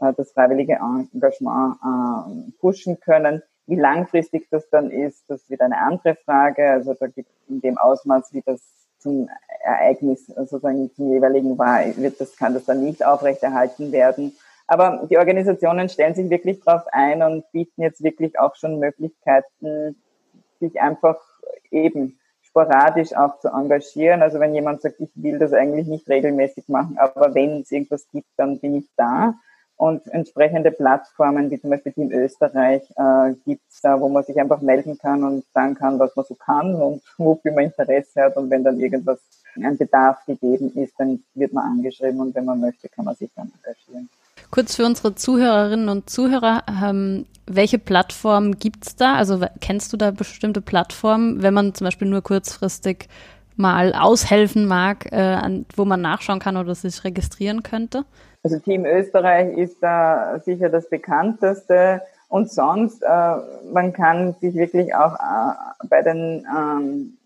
äh, 0.00 0.12
das 0.16 0.32
freiwillige 0.32 0.78
Engagement 1.12 1.76
äh, 1.82 2.52
pushen 2.60 3.00
können. 3.00 3.42
Wie 3.66 3.76
langfristig 3.76 4.48
das 4.50 4.68
dann 4.70 4.90
ist, 4.90 5.24
das 5.28 5.50
wieder 5.50 5.66
eine 5.66 5.78
andere 5.78 6.14
Frage. 6.14 6.70
Also 6.70 6.94
da 6.94 7.06
gibt 7.06 7.28
in 7.48 7.60
dem 7.60 7.76
Ausmaß, 7.76 8.32
wie 8.32 8.42
das 8.42 8.77
zum 8.98 9.28
Ereignis 9.62 10.26
sozusagen 10.26 10.90
zum 10.94 11.10
jeweiligen 11.10 11.58
war, 11.58 11.80
wird 11.96 12.20
das, 12.20 12.36
kann 12.36 12.54
das 12.54 12.64
dann 12.64 12.84
nicht 12.84 13.04
aufrechterhalten 13.04 13.92
werden. 13.92 14.36
Aber 14.66 15.06
die 15.08 15.16
Organisationen 15.16 15.88
stellen 15.88 16.14
sich 16.14 16.28
wirklich 16.28 16.60
darauf 16.60 16.86
ein 16.92 17.22
und 17.22 17.50
bieten 17.52 17.82
jetzt 17.82 18.02
wirklich 18.02 18.38
auch 18.38 18.54
schon 18.54 18.78
Möglichkeiten, 18.78 19.96
sich 20.60 20.80
einfach 20.80 21.16
eben 21.70 22.18
sporadisch 22.42 23.14
auch 23.14 23.38
zu 23.40 23.48
engagieren. 23.48 24.22
Also 24.22 24.40
wenn 24.40 24.54
jemand 24.54 24.82
sagt, 24.82 25.00
ich 25.00 25.10
will 25.14 25.38
das 25.38 25.52
eigentlich 25.52 25.86
nicht 25.86 26.08
regelmäßig 26.08 26.68
machen, 26.68 26.98
aber 26.98 27.34
wenn 27.34 27.62
es 27.62 27.70
irgendwas 27.70 28.06
gibt, 28.10 28.28
dann 28.36 28.58
bin 28.58 28.76
ich 28.76 28.88
da. 28.96 29.34
Und 29.78 30.08
entsprechende 30.08 30.72
Plattformen, 30.72 31.52
wie 31.52 31.60
zum 31.60 31.70
Beispiel 31.70 31.92
Team 31.92 32.10
Österreich, 32.10 32.82
äh, 32.96 33.34
gibt 33.44 33.62
es 33.70 33.80
da, 33.80 34.00
wo 34.00 34.08
man 34.08 34.24
sich 34.24 34.38
einfach 34.38 34.60
melden 34.60 34.98
kann 34.98 35.22
und 35.22 35.44
sagen 35.54 35.76
kann, 35.76 36.00
was 36.00 36.16
man 36.16 36.24
so 36.26 36.34
kann 36.34 36.74
und 36.74 37.00
wofür 37.16 37.52
man 37.52 37.64
Interesse 37.64 38.22
hat. 38.22 38.36
Und 38.36 38.50
wenn 38.50 38.64
dann 38.64 38.80
irgendwas, 38.80 39.20
ein 39.56 39.78
Bedarf 39.78 40.24
gegeben 40.26 40.72
ist, 40.74 40.94
dann 40.98 41.22
wird 41.34 41.52
man 41.52 41.64
angeschrieben 41.64 42.20
und 42.20 42.34
wenn 42.34 42.44
man 42.44 42.60
möchte, 42.60 42.88
kann 42.88 43.04
man 43.04 43.14
sich 43.14 43.30
dann 43.34 43.52
engagieren. 43.56 44.08
Kurz 44.50 44.76
für 44.76 44.84
unsere 44.84 45.14
Zuhörerinnen 45.14 45.88
und 45.88 46.10
Zuhörer, 46.10 46.64
ähm, 46.82 47.26
welche 47.46 47.78
Plattform 47.78 48.58
gibt 48.58 48.86
es 48.86 48.96
da? 48.96 49.14
Also 49.14 49.44
kennst 49.60 49.92
du 49.92 49.96
da 49.96 50.10
bestimmte 50.10 50.60
Plattformen, 50.60 51.42
wenn 51.42 51.54
man 51.54 51.74
zum 51.74 51.84
Beispiel 51.86 52.08
nur 52.08 52.22
kurzfristig 52.22 53.08
mal 53.56 53.92
aushelfen 53.92 54.66
mag, 54.66 55.12
äh, 55.12 55.16
an, 55.16 55.66
wo 55.76 55.84
man 55.84 56.00
nachschauen 56.00 56.38
kann 56.38 56.56
oder 56.56 56.74
sich 56.74 57.04
registrieren 57.04 57.62
könnte? 57.62 58.04
Also 58.42 58.58
Team 58.58 58.84
Österreich 58.84 59.56
ist 59.56 59.82
da 59.82 60.38
sicher 60.40 60.68
das 60.68 60.88
bekannteste. 60.88 62.02
Und 62.28 62.50
sonst, 62.50 63.02
äh, 63.02 63.36
man 63.72 63.92
kann 63.92 64.34
sich 64.34 64.54
wirklich 64.54 64.94
auch 64.94 65.14
äh, 65.14 65.86
bei 65.88 66.02
den 66.02 66.46
ähm, 66.54 67.18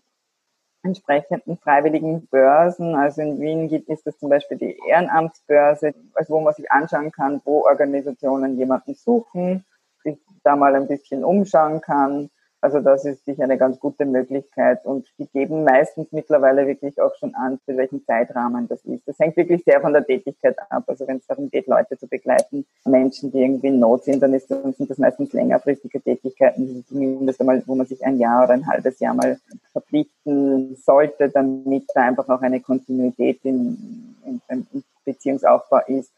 entsprechenden 0.83 1.57
freiwilligen 1.57 2.27
Börsen, 2.27 2.95
also 2.95 3.21
in 3.21 3.39
Wien 3.39 3.69
gibt 3.69 3.89
es 3.89 4.03
das 4.03 4.17
zum 4.19 4.29
Beispiel 4.29 4.57
die 4.57 4.77
Ehrenamtsbörse, 4.87 5.93
also 6.13 6.33
wo 6.33 6.41
man 6.41 6.53
sich 6.53 6.69
anschauen 6.71 7.11
kann, 7.11 7.41
wo 7.45 7.63
Organisationen 7.65 8.57
jemanden 8.57 8.93
suchen, 8.93 9.65
sich 10.03 10.17
da 10.43 10.57
mal 10.57 10.75
ein 10.75 10.87
bisschen 10.87 11.23
umschauen 11.23 11.79
kann 11.79 12.29
also 12.63 12.79
das 12.79 13.03
ist 13.03 13.25
sicher 13.25 13.43
eine 13.43 13.57
ganz 13.57 13.77
gute 13.77 14.05
Möglichkeit 14.05 14.85
und 14.85 15.05
die 15.19 15.27
geben 15.27 15.65
meistens 15.65 16.13
mittlerweile 16.13 16.65
wirklich 16.65 16.99
auch 17.01 17.13
schon 17.19 17.35
an, 17.35 17.59
für 17.65 17.75
welchen 17.75 18.05
Zeitrahmen 18.05 18.69
das 18.69 18.85
ist. 18.85 19.05
Das 19.05 19.19
hängt 19.19 19.35
wirklich 19.35 19.65
sehr 19.65 19.81
von 19.81 19.91
der 19.91 20.05
Tätigkeit 20.05 20.55
ab. 20.69 20.85
Also 20.87 21.05
wenn 21.05 21.17
es 21.17 21.27
darum 21.27 21.49
geht, 21.49 21.67
Leute 21.67 21.97
zu 21.97 22.07
begleiten, 22.07 22.65
Menschen, 22.85 23.33
die 23.33 23.41
irgendwie 23.41 23.67
in 23.67 23.79
Not 23.79 24.05
sind, 24.05 24.23
dann, 24.23 24.33
ist, 24.33 24.47
sind 24.47 24.89
das 24.89 24.97
meistens 24.97 25.33
längerfristige 25.33 25.99
Tätigkeiten, 25.99 26.85
zumindest 26.87 27.41
einmal, 27.41 27.61
wo 27.65 27.75
man 27.75 27.85
sich 27.85 28.01
ein 28.05 28.17
Jahr 28.17 28.45
oder 28.45 28.53
ein 28.53 28.65
halbes 28.65 28.97
Jahr 29.01 29.13
mal 29.13 29.37
verpflichten 29.73 30.77
sollte, 30.77 31.29
damit 31.29 31.83
da 31.93 32.03
einfach 32.03 32.29
auch 32.29 32.41
eine 32.41 32.61
Kontinuität 32.61 33.41
in, 33.43 34.15
in, 34.25 34.41
im 34.47 34.83
Beziehungsaufbau 35.03 35.81
ist. 35.87 36.13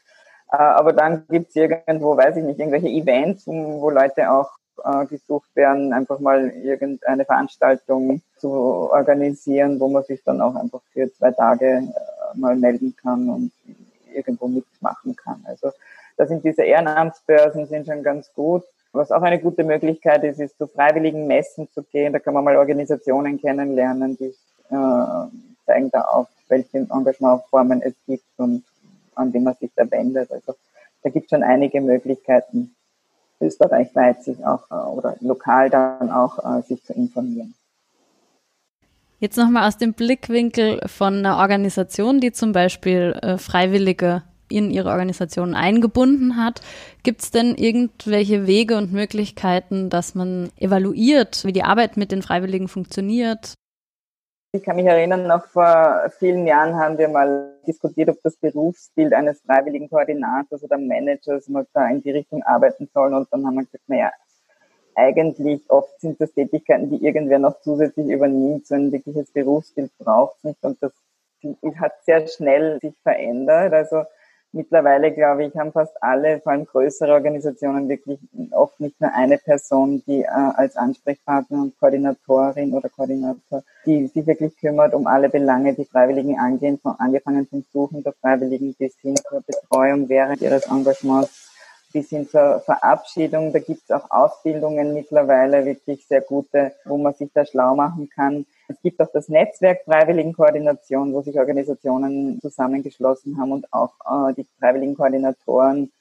Äh, 0.52 0.58
aber 0.58 0.94
dann 0.94 1.26
gibt 1.28 1.50
es 1.50 1.56
irgendwo, 1.56 2.16
weiß 2.16 2.38
ich 2.38 2.44
nicht, 2.44 2.60
irgendwelche 2.60 2.90
Events, 2.90 3.48
wo 3.48 3.90
Leute 3.90 4.30
auch 4.32 4.52
äh, 4.84 5.06
gesucht 5.06 5.56
werden, 5.56 5.94
einfach 5.94 6.20
mal 6.20 6.50
irgendeine 6.50 7.26
Veranstaltung 7.26 8.22
zu 8.38 8.50
organisieren, 8.50 9.80
wo 9.80 9.88
man 9.88 10.04
sich 10.04 10.24
dann 10.24 10.42
auch 10.42 10.56
einfach 10.56 10.82
für 10.92 11.12
zwei 11.14 11.32
Tage 11.32 11.66
äh, 11.66 12.38
mal 12.38 12.56
melden 12.56 12.96
kann 12.96 13.30
und 13.30 13.52
irgendwo 14.14 14.48
mitmachen 14.48 15.16
kann. 15.16 15.44
Also 15.46 15.72
da 16.18 16.26
sind 16.26 16.44
diese 16.44 16.64
Ehrenamtsbörsen 16.64 17.68
sind 17.68 17.88
schon 17.88 18.04
ganz 18.04 18.34
gut. 18.34 18.64
Was 18.94 19.12
auch 19.12 19.22
eine 19.22 19.40
gute 19.40 19.64
Möglichkeit 19.66 20.24
ist, 20.24 20.40
ist 20.40 20.58
zu 20.58 20.68
freiwilligen 20.68 21.28
Messen 21.28 21.68
zu 21.74 21.84
gehen. 21.84 22.14
Da 22.14 22.20
kann 22.20 22.34
man 22.34 22.46
mal 22.46 22.56
Organisationen 22.56 23.40
kennenlernen, 23.40 24.18
die 24.18 24.34
äh, 24.70 25.28
zeigen 25.66 25.92
da 25.92 26.02
auf, 26.02 26.28
welche 26.48 26.78
Engagementformen 26.78 27.82
es 27.82 27.94
gibt 28.06 28.24
und 28.38 28.64
an 29.16 29.32
die 29.32 29.40
man 29.40 29.56
sich 29.56 29.72
da 29.76 29.90
wendet. 29.90 30.32
Also 30.32 30.56
da 31.04 31.10
gibt 31.10 31.26
es 31.26 31.30
schon 31.30 31.44
einige 31.44 31.82
Möglichkeiten 31.82 32.75
österreichweit 33.40 34.24
sich 34.24 34.46
auch 34.46 34.70
äh, 34.72 34.76
oder 34.76 35.16
lokal 35.22 35.70
dann 35.70 36.12
auch 36.12 36.40
äh, 36.40 36.62
sich 36.64 36.84
zu 36.84 36.94
informieren. 36.94 37.54
Jetzt 39.20 39.38
nochmal 39.38 39.68
aus 39.68 39.78
dem 39.78 39.94
Blickwinkel 39.94 40.82
von 40.88 41.16
einer 41.16 41.38
Organisation, 41.38 42.20
die 42.20 42.32
zum 42.32 42.52
Beispiel 42.52 43.18
äh, 43.22 43.38
Freiwillige 43.38 44.24
in 44.50 44.70
ihre 44.70 44.90
Organisation 44.90 45.56
eingebunden 45.56 46.38
hat. 46.38 46.62
Gibt 47.04 47.22
es 47.22 47.32
denn 47.32 47.56
irgendwelche 47.56 48.46
Wege 48.46 48.78
und 48.78 48.94
Möglichkeiten, 48.94 49.90
dass 49.90 50.16
man 50.16 50.52
evaluiert, 50.58 51.46
wie 51.46 51.54
die 51.54 51.64
Arbeit 51.64 51.98
mit 51.98 52.12
den 52.12 52.22
Freiwilligen 52.22 52.68
funktioniert? 52.68 53.56
Ich 54.56 54.64
kann 54.64 54.78
mich 54.78 54.86
erinnern, 54.86 55.28
noch 55.28 55.48
vor 55.48 56.10
vielen 56.18 56.48
Jahren 56.48 56.76
haben 56.76 56.98
wir 56.98 57.10
mal 57.10 57.56
diskutiert, 57.68 58.08
ob 58.08 58.22
das 58.24 58.38
Berufsbild 58.38 59.12
eines 59.12 59.42
freiwilligen 59.42 59.90
Koordinators 59.90 60.64
oder 60.64 60.78
Managers 60.78 61.50
mal 61.50 61.68
da 61.74 61.90
in 61.90 62.02
die 62.02 62.12
Richtung 62.12 62.42
arbeiten 62.42 62.90
soll. 62.94 63.14
Und 63.14 63.28
dann 63.32 63.46
haben 63.46 63.56
wir 63.56 63.66
gesagt, 63.66 63.84
naja, 63.88 64.14
eigentlich 64.96 65.70
oft 65.70 66.00
sind 66.00 66.22
das 66.22 66.32
Tätigkeiten, 66.32 66.90
die 66.90 67.06
irgendwer 67.06 67.38
noch 67.38 67.60
zusätzlich 67.60 68.08
übernimmt. 68.08 68.66
So 68.66 68.76
ein 68.76 68.94
wirkliches 68.94 69.30
Berufsbild 69.32 69.92
braucht 69.98 70.38
es 70.38 70.44
nicht. 70.46 70.64
Und 70.64 70.82
das 70.82 70.94
hat 71.78 72.06
sehr 72.06 72.26
schnell 72.26 72.80
sich 72.80 72.96
verändert. 73.04 73.74
Also 73.74 74.04
mittlerweile, 74.56 75.12
glaube 75.12 75.46
ich, 75.46 75.56
haben 75.56 75.72
fast 75.72 76.02
alle, 76.02 76.40
vor 76.40 76.54
allem 76.54 76.66
größere 76.66 77.14
Organisationen, 77.14 77.90
wirklich 77.90 78.20
oft 78.52 78.80
nicht 78.80 79.00
nur 79.00 79.14
eine 79.14 79.38
Person, 79.38 80.02
die 80.08 80.24
äh, 80.24 80.28
als 80.28 80.78
Ansprechpartner 80.78 81.62
und 81.62 81.78
Koordinatorin 81.78 82.74
oder 82.74 82.90
Koordinator, 82.90 83.64
die 83.86 84.08
sich 84.08 84.26
wirklich 84.26 84.58
kümmert 84.58 84.94
um 84.94 85.06
alle 85.06 85.30
Belange, 85.30 85.74
die 85.74 85.86
Freiwilligen 85.86 86.40
angehen, 86.40 86.80
von 86.80 86.96
angefangen 86.98 87.46
vom 87.48 87.64
Suchen 87.72 88.04
der 88.04 88.14
Freiwilligen 88.14 88.74
bis 88.74 88.96
hin 89.02 89.16
zur 89.30 89.42
Betreuung 89.42 90.10
während 90.10 90.42
ihres 90.42 90.66
Engagements 90.68 91.52
bis 91.92 92.10
hin 92.10 92.28
zur 92.28 92.60
Verabschiedung. 92.62 93.54
Da 93.54 93.60
gibt 93.60 93.84
es 93.84 93.92
auch 93.92 94.10
Ausbildungen 94.10 94.94
mittlerweile, 94.94 95.66
wirklich 95.66 96.06
sehr 96.08 96.22
gute, 96.22 96.74
wo 96.86 96.98
man 96.98 97.14
sich 97.14 97.30
da 97.34 97.46
schlau 97.46 97.76
machen 97.76 98.10
kann. 98.10 98.46
Es 98.68 98.82
gibt 98.82 99.00
auch 99.00 99.12
das 99.14 99.30
Netzwerk 99.30 99.84
Freiwilligenkoordination, 99.86 101.14
wo 101.14 101.22
sich 101.22 101.38
Organisationen 101.38 102.40
zusammengeschlossen 102.42 103.40
haben 103.40 103.52
und 103.52 103.72
auch 103.72 103.94
äh, 104.06 104.34
die 104.34 104.48
freiwilligen 104.60 104.96
Koordinatoren 104.96 105.92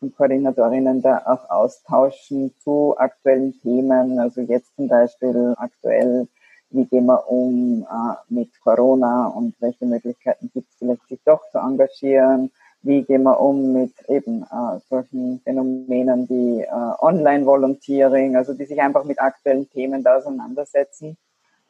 und 0.00 0.16
Koordinatorinnen 0.16 1.02
da 1.02 1.22
auch 1.26 1.50
austauschen 1.50 2.54
zu 2.62 2.94
aktuellen 2.96 3.58
Themen. 3.60 4.18
Also 4.18 4.40
jetzt 4.40 4.74
zum 4.76 4.88
Beispiel 4.88 5.54
aktuell, 5.58 6.28
wie 6.70 6.86
gehen 6.86 7.06
wir 7.06 7.28
um 7.30 7.82
äh, 7.82 8.14
mit 8.32 8.50
Corona 8.62 9.28
und 9.28 9.54
welche 9.60 9.84
Möglichkeiten 9.84 10.50
gibt 10.54 10.70
es 10.70 10.76
vielleicht, 10.78 11.06
sich 11.08 11.20
doch 11.24 11.42
zu 11.50 11.58
engagieren. 11.58 12.50
Wie 12.82 13.02
gehen 13.02 13.24
wir 13.24 13.40
um 13.40 13.72
mit 13.72 13.92
eben 14.08 14.42
äh, 14.44 14.78
solchen 14.88 15.40
Phänomenen 15.40 16.28
wie 16.28 16.62
äh, 16.62 16.68
Online-Volunteering, 16.70 18.36
also 18.36 18.54
die 18.54 18.64
sich 18.64 18.80
einfach 18.80 19.04
mit 19.04 19.20
aktuellen 19.20 19.68
Themen 19.68 20.02
da 20.02 20.16
auseinandersetzen. 20.16 21.16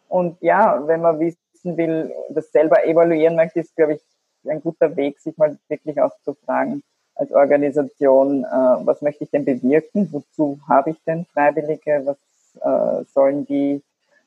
Und 0.09 0.40
ja, 0.40 0.87
wenn 0.87 1.01
man 1.01 1.19
wissen 1.19 1.77
will, 1.77 2.12
das 2.31 2.53
selber 2.53 2.85
evaluieren 2.87 3.37
möchte, 3.37 3.61
ist, 3.61 3.75
glaube 3.77 3.95
ich, 3.95 4.01
ein 4.49 4.62
guter 4.62 4.95
Weg, 4.97 5.19
sich 5.19 5.37
mal 5.37 5.59
wirklich 5.69 6.01
auch 6.01 6.12
zu 6.23 6.35
fragen, 6.35 6.83
als 7.16 7.33
Organisation, 7.33 8.45
äh, 8.45 8.47
was 8.87 9.03
möchte 9.03 9.25
ich 9.25 9.31
denn 9.31 9.45
bewirken? 9.45 10.09
Wozu 10.12 10.61
habe 10.69 10.90
ich 10.90 11.03
denn 11.05 11.25
Freiwillige? 11.33 12.03
Was 12.05 12.16
äh, 12.61 13.05
sollen 13.12 13.47
die 13.47 13.83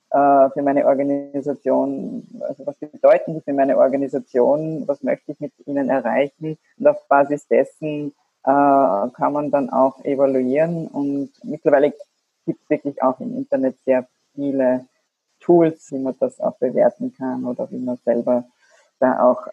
äh, 0.09 0.49
für 0.49 0.61
meine 0.63 0.85
Organisation, 0.85 2.27
also 2.41 2.65
was 2.65 2.75
bedeuten 2.77 3.35
die 3.35 3.41
für 3.41 3.53
meine 3.53 3.77
Organisation? 3.77 4.87
Was 4.87 5.03
möchte 5.03 5.31
ich 5.31 5.39
mit 5.39 5.53
ihnen 5.65 5.89
erreichen? 5.89 6.57
Und 6.77 6.87
auf 6.87 7.07
Basis 7.07 7.47
dessen 7.47 8.11
äh, 8.43 8.49
kann 8.49 9.33
man 9.33 9.51
dann 9.51 9.69
auch 9.69 10.03
evaluieren. 10.03 10.87
Und 10.87 11.31
mittlerweile 11.43 11.93
gibt 12.45 12.61
es 12.63 12.69
wirklich 12.69 13.01
auch 13.03 13.19
im 13.19 13.37
Internet 13.37 13.77
sehr 13.85 14.07
viele 14.33 14.85
Tools, 15.49 15.91
wie 15.91 15.97
man 15.97 16.13
das 16.19 16.39
auch 16.39 16.55
bewerten 16.57 17.11
kann 17.17 17.43
oder 17.43 17.67
wie 17.71 17.79
man 17.79 17.97
selber 18.05 18.43
da 18.99 19.19
auch 19.23 19.47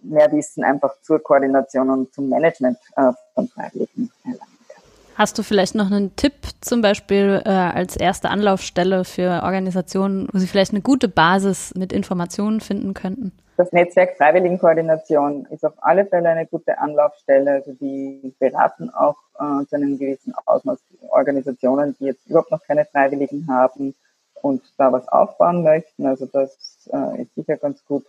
mehr 0.00 0.30
Wissen 0.30 0.62
einfach 0.62 0.94
zur 1.02 1.20
Koordination 1.20 1.90
und 1.90 2.14
zum 2.14 2.28
Management 2.28 2.78
äh, 2.96 3.10
von 3.34 3.48
Freiwilligen 3.48 4.12
erlangen 4.22 4.38
kann. 4.68 4.82
Hast 5.16 5.38
du 5.38 5.42
vielleicht 5.42 5.74
noch 5.74 5.90
einen 5.90 6.14
Tipp, 6.14 6.34
zum 6.60 6.82
Beispiel 6.82 7.42
äh, 7.44 7.48
als 7.48 7.96
erste 7.96 8.30
Anlaufstelle 8.30 9.04
für 9.04 9.42
Organisationen, 9.42 10.28
wo 10.32 10.38
sie 10.38 10.46
vielleicht 10.46 10.70
eine 10.72 10.82
gute 10.82 11.08
Basis 11.08 11.74
mit 11.74 11.92
Informationen 11.92 12.60
finden 12.60 12.94
könnten? 12.94 13.32
Das 13.56 13.72
Netzwerk 13.72 14.16
Freiwilligenkoordination 14.18 15.46
ist 15.50 15.66
auf 15.66 15.74
alle 15.78 16.06
Fälle 16.06 16.28
eine 16.28 16.46
gute 16.46 16.78
Anlaufstelle. 16.78 17.54
Also 17.54 17.72
die 17.72 18.34
beraten 18.38 18.88
auch 18.90 19.16
äh, 19.34 19.66
zu 19.66 19.74
einem 19.74 19.98
gewissen 19.98 20.32
Ausmaß 20.46 20.78
Organisationen, 21.10 21.96
die 21.98 22.04
jetzt 22.04 22.26
überhaupt 22.28 22.52
noch 22.52 22.62
keine 22.62 22.84
Freiwilligen 22.84 23.48
haben 23.48 23.96
und 24.42 24.62
da 24.76 24.92
was 24.92 25.08
aufbauen 25.08 25.62
möchten. 25.62 26.06
Also 26.06 26.26
das 26.26 26.88
äh, 26.92 27.22
ist 27.22 27.34
sicher 27.34 27.56
ganz 27.56 27.84
gut, 27.84 28.04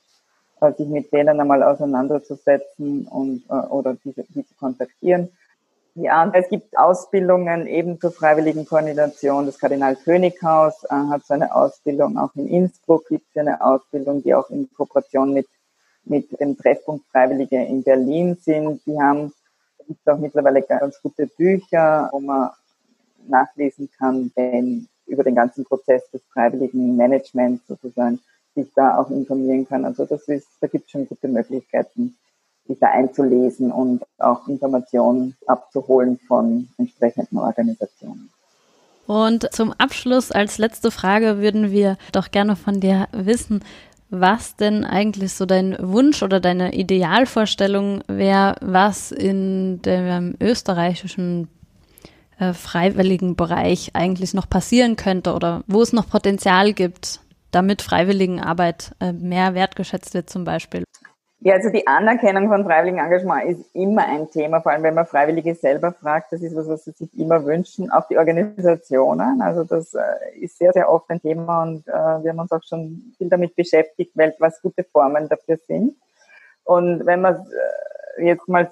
äh, 0.62 0.72
sich 0.74 0.88
mit 0.88 1.12
denen 1.12 1.40
einmal 1.40 1.64
auseinanderzusetzen 1.64 3.08
und 3.08 3.44
äh, 3.50 3.54
oder 3.54 3.96
diese, 4.04 4.24
die 4.24 4.46
zu 4.46 4.54
kontaktieren. 4.60 5.30
Ja, 5.94 6.32
es 6.34 6.48
gibt 6.48 6.78
Ausbildungen 6.78 7.68
eben 7.68 8.00
zur 8.00 8.12
freiwilligen 8.12 8.66
Koordination. 8.66 9.46
Das 9.46 9.60
Kardinal 9.60 9.98
Könighaus 9.98 10.86
äh, 10.86 10.94
hat 11.10 11.26
so 11.26 11.34
eine 11.34 11.54
Ausbildung, 11.54 12.18
auch 12.18 12.34
in 12.36 12.48
Innsbruck 12.48 13.10
gibt 13.10 13.26
es 13.30 13.38
eine 13.38 13.62
Ausbildung, 13.62 14.24
die 14.24 14.34
auch 14.34 14.50
in 14.50 14.70
Kooperation 14.74 15.34
mit, 15.34 15.48
mit 16.06 16.40
dem 16.40 16.58
Treffpunkt 16.58 17.06
Freiwillige 17.12 17.62
in 17.62 17.84
Berlin 17.84 18.38
sind. 18.42 18.82
Die 18.86 18.98
haben, 18.98 19.34
gibt 19.86 20.08
auch 20.08 20.18
mittlerweile 20.18 20.62
ganz 20.62 21.02
gute 21.02 21.28
Bücher, 21.28 22.08
wo 22.14 22.22
man 22.22 22.52
nachlesen 23.28 23.90
kann, 23.98 24.32
wenn 24.36 24.88
über 25.12 25.24
den 25.24 25.36
ganzen 25.36 25.66
Prozess 25.66 26.10
des 26.12 26.22
freiwilligen 26.34 26.96
Managements 26.96 27.68
sozusagen, 27.68 28.20
sich 28.56 28.68
da 28.76 28.98
auch 28.98 29.10
informieren 29.10 29.68
kann. 29.68 29.86
Also 29.86 30.06
das 30.06 30.28
ist, 30.28 30.48
da 30.60 30.68
gibt 30.68 30.86
es 30.86 30.92
schon 30.92 31.08
gute 31.08 31.28
Möglichkeiten, 31.28 32.18
sich 32.68 32.80
da 32.80 32.88
einzulesen 32.88 33.72
und 33.72 34.04
auch 34.18 34.48
Informationen 34.48 35.36
abzuholen 35.46 36.20
von 36.28 36.70
entsprechenden 36.78 37.38
Organisationen. 37.38 38.30
Und 39.08 39.52
zum 39.54 39.74
Abschluss 39.74 40.32
als 40.32 40.58
letzte 40.58 40.92
Frage 40.92 41.40
würden 41.40 41.72
wir 41.72 41.98
doch 42.12 42.32
gerne 42.32 42.56
von 42.56 42.80
dir 42.80 43.08
wissen, 43.12 43.64
was 44.10 44.58
denn 44.58 44.84
eigentlich 44.84 45.34
so 45.34 45.46
dein 45.46 45.76
Wunsch 45.80 46.22
oder 46.22 46.40
deine 46.40 46.74
Idealvorstellung 46.74 48.04
wäre, 48.08 48.56
was 48.62 49.12
in 49.12 49.82
dem 49.82 50.36
österreichischen 50.40 51.48
äh, 52.42 52.54
freiwilligen 52.54 53.36
Bereich 53.36 53.92
eigentlich 53.94 54.34
noch 54.34 54.50
passieren 54.50 54.96
könnte 54.96 55.36
oder 55.36 55.62
wo 55.68 55.84
es 55.84 55.94
noch 55.94 56.10
Potenzial 56.10 56.74
gibt, 56.74 57.20
damit 57.52 57.84
Freiwilligenarbeit 57.84 58.96
äh, 59.00 59.14
mehr 59.14 59.54
wertgeschätzt 59.54 60.16
wird 60.16 60.28
zum 60.28 60.44
Beispiel. 60.44 60.84
Ja, 61.42 61.54
also 61.54 61.70
die 61.70 61.86
Anerkennung 61.86 62.50
von 62.50 62.66
freiwilligem 62.66 62.98
Engagement 62.98 63.44
ist 63.46 63.76
immer 63.76 64.08
ein 64.08 64.32
Thema, 64.32 64.60
vor 64.60 64.72
allem 64.72 64.82
wenn 64.82 64.96
man 64.96 65.06
Freiwillige 65.06 65.54
selber 65.54 65.92
fragt. 65.92 66.34
Das 66.34 66.42
ist 66.42 66.56
was, 66.56 66.68
was 66.68 66.84
sie 66.84 66.94
sich 66.94 67.16
immer 67.16 67.46
wünschen. 67.46 67.92
Auch 67.92 68.08
die 68.08 68.18
Organisationen. 68.18 69.44
Also 69.44 69.64
das 69.64 69.94
äh, 69.94 70.40
ist 70.40 70.58
sehr, 70.58 70.74
sehr 70.74 70.90
oft 70.90 71.12
ein 71.12 71.22
Thema 71.22 71.62
und 71.62 71.86
wir 71.86 72.32
haben 72.32 72.40
uns 72.40 72.52
auch 72.52 72.64
schon 72.68 73.14
viel 73.20 73.30
damit 73.30 73.56
beschäftigt, 73.56 74.14
was 74.16 74.64
gute 74.64 74.84
Formen 74.84 75.30
dafür 75.30 75.58
sind. 75.68 75.96
Und 76.64 77.06
wenn 77.06 77.22
man 77.22 77.46
jetzt 78.18 78.48
mal 78.48 78.72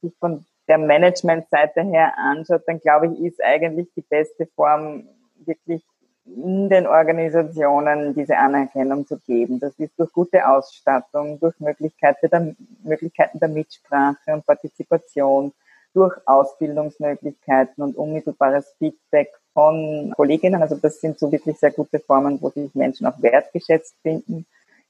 sich 0.00 0.12
von 0.18 0.44
der 0.68 0.78
Managementseite 0.78 1.82
her 1.82 2.16
anschaut, 2.18 2.62
dann 2.66 2.80
glaube 2.80 3.08
ich, 3.08 3.20
ist 3.20 3.42
eigentlich 3.42 3.88
die 3.96 4.02
beste 4.02 4.46
Form 4.54 5.08
wirklich 5.44 5.82
in 6.26 6.68
den 6.68 6.86
Organisationen 6.86 8.14
diese 8.14 8.36
Anerkennung 8.36 9.06
zu 9.06 9.18
geben. 9.18 9.60
Das 9.60 9.72
ist 9.78 9.98
durch 9.98 10.12
gute 10.12 10.46
Ausstattung, 10.46 11.40
durch 11.40 11.58
Möglichkeiten 11.58 12.28
der, 12.30 12.54
Möglichkeiten 12.82 13.38
der 13.40 13.48
Mitsprache 13.48 14.34
und 14.34 14.46
Partizipation, 14.46 15.52
durch 15.94 16.14
Ausbildungsmöglichkeiten 16.26 17.82
und 17.82 17.96
unmittelbares 17.96 18.74
Feedback 18.78 19.30
von 19.54 20.12
Kolleginnen. 20.14 20.60
Also 20.60 20.76
das 20.76 21.00
sind 21.00 21.18
so 21.18 21.32
wirklich 21.32 21.58
sehr 21.58 21.70
gute 21.70 21.98
Formen, 21.98 22.40
wo 22.40 22.50
sich 22.50 22.74
Menschen 22.74 23.06
auch 23.06 23.20
wertgeschätzt 23.22 23.96
finden. 24.02 24.46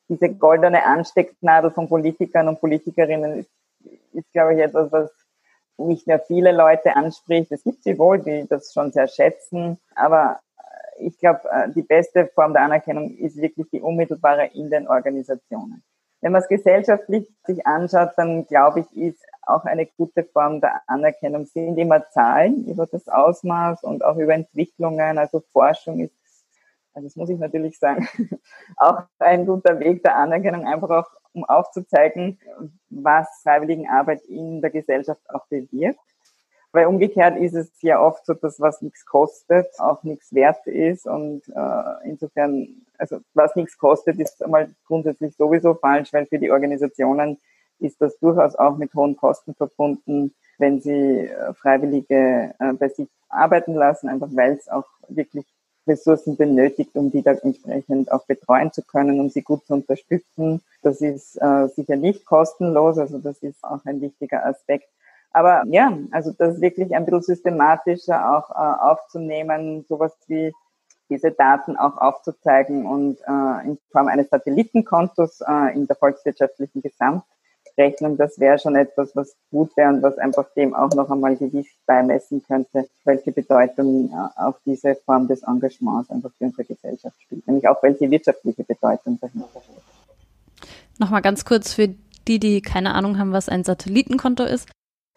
Diese 0.09 0.29
goldene 0.31 0.85
Anstecknadel 0.85 1.71
von 1.71 1.88
Politikern 1.88 2.49
und 2.49 2.61
Politikerinnen 2.61 3.41
ist, 3.41 3.51
ist 4.12 4.33
glaube 4.33 4.55
ich, 4.55 4.61
etwas, 4.61 4.91
was 4.91 5.11
nicht 5.79 6.07
mehr 6.07 6.19
viele 6.21 6.53
Leute 6.53 6.97
anspricht. 6.97 7.53
Es 7.53 7.62
gibt 7.62 7.83
sie 7.85 7.99
wohl, 7.99 8.19
die 8.19 8.47
das 8.49 8.73
schon 8.73 8.93
sehr 8.93 9.09
schätzen, 9.09 9.79
aber 9.95 10.41
ich 10.99 11.19
glaube, 11.19 11.41
äh, 11.51 11.71
die 11.71 11.83
beste 11.83 12.27
Form 12.35 12.53
der 12.53 12.62
Anerkennung 12.62 13.17
ist 13.17 13.37
wirklich 13.41 13.69
die 13.71 13.81
unmittelbare 13.81 14.51
in 14.55 14.71
den 14.71 14.88
Organisationen. 14.88 15.83
Wenn 16.21 16.33
man 16.33 16.43
es 16.43 16.49
gesellschaftlich 16.49 17.29
sich 17.47 17.64
anschaut, 17.67 18.11
dann 18.17 18.47
glaube 18.47 18.81
ich, 18.81 18.97
ist 18.97 19.25
auch 19.47 19.64
eine 19.64 19.87
gute 19.87 20.25
Form 20.25 20.61
der 20.61 20.83
Anerkennung 20.87 21.47
sind 21.47 21.79
immer 21.79 22.09
Zahlen 22.11 22.67
über 22.67 22.87
das 22.87 23.09
Ausmaß 23.09 23.85
und 23.85 24.05
auch 24.05 24.17
über 24.17 24.35
Entwicklungen. 24.35 25.17
Also 25.17 25.43
Forschung 25.53 26.01
ist, 26.01 26.12
also 26.93 27.07
das 27.07 27.17
muss 27.17 27.31
ich 27.31 27.38
natürlich 27.38 27.79
sagen, 27.79 28.09
auch 28.77 29.03
ein 29.21 29.47
guter 29.47 29.79
Weg 29.79 30.03
der 30.03 30.17
Anerkennung, 30.17 30.67
einfach 30.67 30.91
auch 30.91 31.11
um 31.33 31.45
aufzuzeigen, 31.45 32.38
was 32.91 33.29
Freiwilligenarbeit 33.43 34.23
in 34.23 34.61
der 34.61 34.71
Gesellschaft 34.71 35.21
auch 35.31 35.47
bewirkt. 35.47 36.01
Weil 36.73 36.87
umgekehrt 36.87 37.38
ist 37.38 37.55
es 37.55 37.71
ja 37.81 38.01
oft 38.01 38.27
so, 38.27 38.35
dass 38.35 38.61
was 38.61 38.83
nichts 38.83 39.07
kostet, 39.07 39.67
auch 39.79 40.03
nichts 40.03 40.35
wert 40.35 40.67
ist. 40.67 41.07
Und 41.07 41.43
äh, 41.49 42.09
insofern, 42.09 42.83
also 42.99 43.21
was 43.33 43.57
nichts 43.57 43.79
kostet, 43.79 44.21
ist 44.21 44.43
einmal 44.43 44.71
grundsätzlich 44.87 45.35
sowieso 45.35 45.75
falsch, 45.75 46.12
weil 46.12 46.27
für 46.27 46.38
die 46.38 46.51
Organisationen 46.51 47.38
ist 47.79 48.01
das 48.01 48.19
durchaus 48.19 48.55
auch 48.57 48.77
mit 48.77 48.93
hohen 48.95 49.17
Kosten 49.17 49.55
verbunden, 49.55 50.35
wenn 50.59 50.81
sie 50.81 51.29
äh, 51.29 51.55
Freiwillige 51.55 52.55
äh, 52.59 52.73
bei 52.75 52.88
sich 52.88 53.09
arbeiten 53.29 53.75
lassen, 53.75 54.09
einfach 54.09 54.29
weil 54.33 54.53
es 54.53 54.69
auch 54.69 54.87
wirklich 55.09 55.47
Ressourcen 55.88 56.37
benötigt, 56.37 56.90
um 56.94 57.11
die 57.11 57.22
da 57.22 57.33
entsprechend 57.33 58.12
auch 58.12 58.24
betreuen 58.27 58.72
zu 58.72 58.83
können, 58.83 59.20
um 59.20 59.29
sie 59.31 59.42
gut 59.42 59.66
zu 59.66 59.74
unterstützen. 59.74 60.62
Das 60.83 61.01
ist 61.01 61.37
äh, 61.37 61.68
sicher 61.68 61.96
nicht 61.96 62.27
kostenlos, 62.27 62.98
also 62.98 63.18
das 63.18 63.42
ist 63.42 63.64
auch 63.64 63.85
ein 63.85 64.01
wichtiger 64.01 64.44
Aspekt. 64.44 64.88
Aber 65.33 65.64
ja, 65.66 65.96
also 66.11 66.33
das 66.33 66.61
wirklich 66.61 66.94
ein 66.94 67.05
bisschen 67.05 67.22
systematischer 67.22 68.37
auch 68.37 68.51
äh, 68.51 68.55
aufzunehmen, 68.55 69.85
sowas 69.88 70.12
wie 70.27 70.53
diese 71.11 71.31
Daten 71.31 71.77
auch 71.77 71.96
aufzuzeigen 71.96 72.87
und 72.87 73.18
äh, 73.20 73.66
in 73.66 73.79
Form 73.90 74.09
eines 74.09 74.29
Satellitenkontos 74.29 75.40
äh, 75.40 75.74
in 75.74 75.87
der 75.87 75.96
volkswirtschaftlichen 75.96 76.83
Gesamtrechnung, 77.79 78.17
das 78.17 78.38
wäre 78.38 78.59
schon 78.59 78.77
etwas, 78.77 79.14
was 79.14 79.37
gut 79.51 79.77
wäre 79.77 79.91
und 79.91 80.03
was 80.03 80.19
einfach 80.19 80.47
dem 80.57 80.75
auch 80.75 80.91
noch 80.95 81.11
einmal 81.11 81.37
Gewicht 81.37 81.77
beimessen 81.87 82.43
könnte, 82.47 82.88
welche 83.05 83.33
Bedeutung 83.33 84.11
äh, 84.11 84.41
auch 84.41 84.59
diese 84.67 84.97
Form 84.97 85.29
des 85.29 85.43
Engagements 85.43 86.11
einfach 86.11 86.31
für 86.37 86.45
unsere 86.45 86.64
Gesellschaft 86.64 87.21
spielt, 87.23 87.47
nämlich 87.47 87.69
auch 87.69 87.83
welche 87.83 88.11
wirtschaftliche 88.11 88.64
Bedeutung 88.64 89.19
dahinter 89.21 89.61
steht. 89.62 90.69
Nochmal 90.99 91.23
ganz 91.23 91.45
kurz 91.45 91.73
für 91.73 91.88
die, 92.27 92.41
die 92.41 92.61
keine 92.61 92.95
Ahnung 92.95 93.19
haben, 93.19 93.33
was 93.33 93.49
ein 93.49 93.62
Satellitenkonto 93.64 94.45
ist. 94.45 94.69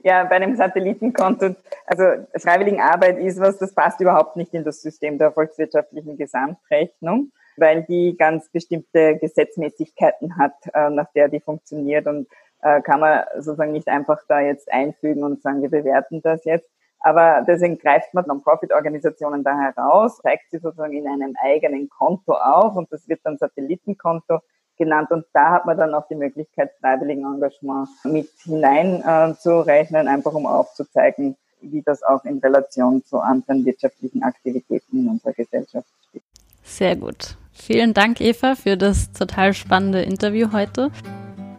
Ja, 0.04 0.24
bei 0.24 0.36
einem 0.36 0.56
Satellitenkonto, 0.56 1.56
also 1.86 2.04
Freiwilligenarbeit 2.36 3.20
ist 3.20 3.40
was, 3.40 3.58
das 3.58 3.74
passt 3.74 4.00
überhaupt 4.00 4.36
nicht 4.36 4.54
in 4.54 4.64
das 4.64 4.82
System 4.82 5.18
der 5.18 5.32
volkswirtschaftlichen 5.32 6.18
Gesamtrechnung, 6.18 7.32
weil 7.58 7.84
die 7.84 8.16
ganz 8.18 8.50
bestimmte 8.50 9.18
Gesetzmäßigkeiten 9.18 10.38
hat, 10.38 10.54
äh, 10.74 10.90
nach 10.90 11.12
der 11.14 11.30
die 11.30 11.40
funktioniert 11.40 12.08
und 12.08 12.28
äh, 12.62 12.82
kann 12.82 13.00
man 13.00 13.24
sozusagen 13.36 13.72
nicht 13.72 13.88
einfach 13.88 14.20
da 14.28 14.40
jetzt 14.40 14.72
einfügen 14.72 15.24
und 15.24 15.42
sagen, 15.42 15.62
wir 15.62 15.70
bewerten 15.70 16.22
das 16.22 16.46
jetzt. 16.46 16.70
Aber 17.00 17.44
deswegen 17.48 17.80
greift 17.80 18.14
man 18.14 18.26
Non-Profit-Organisationen 18.28 19.44
da 19.44 19.58
heraus, 19.58 20.20
zeigt 20.20 20.52
sie 20.52 20.60
sozusagen 20.60 20.94
in 20.94 21.08
einem 21.08 21.36
eigenen 21.42 21.90
Konto 21.90 22.34
auf 22.34 22.76
und 22.76 22.92
das 22.92 23.08
wird 23.10 23.22
dann 23.24 23.38
Satellitenkonto 23.38 24.40
genannt. 24.78 25.10
Und 25.12 25.26
da 25.34 25.52
hat 25.52 25.66
man 25.66 25.78
dann 25.78 25.94
auch 25.96 26.08
die 26.08 26.16
Möglichkeit, 26.16 26.72
freiwilligen 26.80 27.26
Engagement 27.26 27.90
mit 28.04 28.30
hineinzurechnen, 28.44 30.08
äh, 30.08 30.10
einfach 30.10 30.34
um 30.34 30.46
aufzuzeigen, 30.46 31.36
wie 31.62 31.82
das 31.82 32.04
auch 32.04 32.24
in 32.26 32.40
Relation 32.40 33.04
zu 33.04 33.20
anderen 33.20 33.66
wirtschaftlichen 33.66 34.24
Aktivitäten 34.24 35.00
in 35.00 35.10
unserer 35.10 35.34
Gesellschaft 35.34 35.88
steht. 36.10 36.24
Sehr 36.64 36.96
gut. 36.96 37.36
Vielen 37.52 37.94
Dank, 37.94 38.22
Eva, 38.22 38.56
für 38.56 38.78
das 38.78 39.12
total 39.12 39.54
spannende 39.54 40.02
Interview 40.02 40.52
heute. 40.52 40.92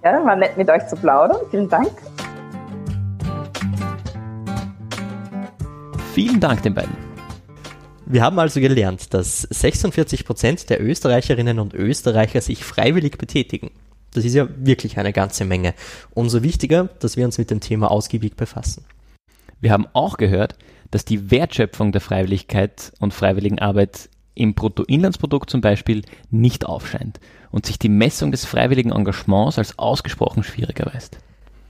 Ja, 0.05 0.25
war 0.25 0.35
nett 0.35 0.57
mit 0.57 0.69
euch 0.69 0.85
zu 0.89 0.97
plaudern. 0.97 1.39
Vielen 1.51 1.69
Dank. 1.69 1.93
Vielen 6.13 6.41
Dank 6.41 6.63
den 6.63 6.75
beiden. 6.75 6.97
Wir 8.07 8.23
haben 8.23 8.39
also 8.41 8.61
gelernt, 8.61 9.15
dass 9.15 9.43
46 9.43 10.25
Prozent 10.25 10.69
der 10.71 10.83
Österreicherinnen 10.83 11.61
und 11.61 11.73
Österreicher 11.73 12.41
sich 12.41 12.65
freiwillig 12.65 13.17
betätigen. 13.17 13.71
Das 14.13 14.25
ist 14.25 14.35
ja 14.35 14.49
wirklich 14.57 14.99
eine 14.99 15.13
ganze 15.13 15.45
Menge. 15.45 15.73
Umso 16.15 16.43
wichtiger, 16.43 16.89
dass 16.99 17.17
wir 17.17 17.25
uns 17.25 17.39
mit 17.39 17.51
dem 17.51 17.61
Thema 17.61 17.91
ausgiebig 17.91 18.35
befassen. 18.35 18.85
Wir 19.61 19.71
haben 19.71 19.87
auch 19.93 20.17
gehört, 20.17 20.57
dass 20.91 21.05
die 21.05 21.31
Wertschöpfung 21.31 21.93
der 21.93 22.01
Freiwilligkeit 22.01 22.93
und 22.99 23.15
Freiwilligenarbeit 23.15 24.11
im 24.35 24.55
Bruttoinlandsprodukt 24.55 25.51
zum 25.51 25.61
Beispiel 25.61 26.03
nicht 26.31 26.67
aufscheint 26.67 27.21
und 27.51 27.67
sich 27.67 27.79
die 27.79 27.89
Messung 27.89 28.33
des 28.33 28.45
freiwilligen 28.45 28.93
Engagements 28.93 29.59
als 29.59 29.79
ausgesprochen 29.79 30.43
schwierig 30.43 30.81
erweist. 30.81 31.19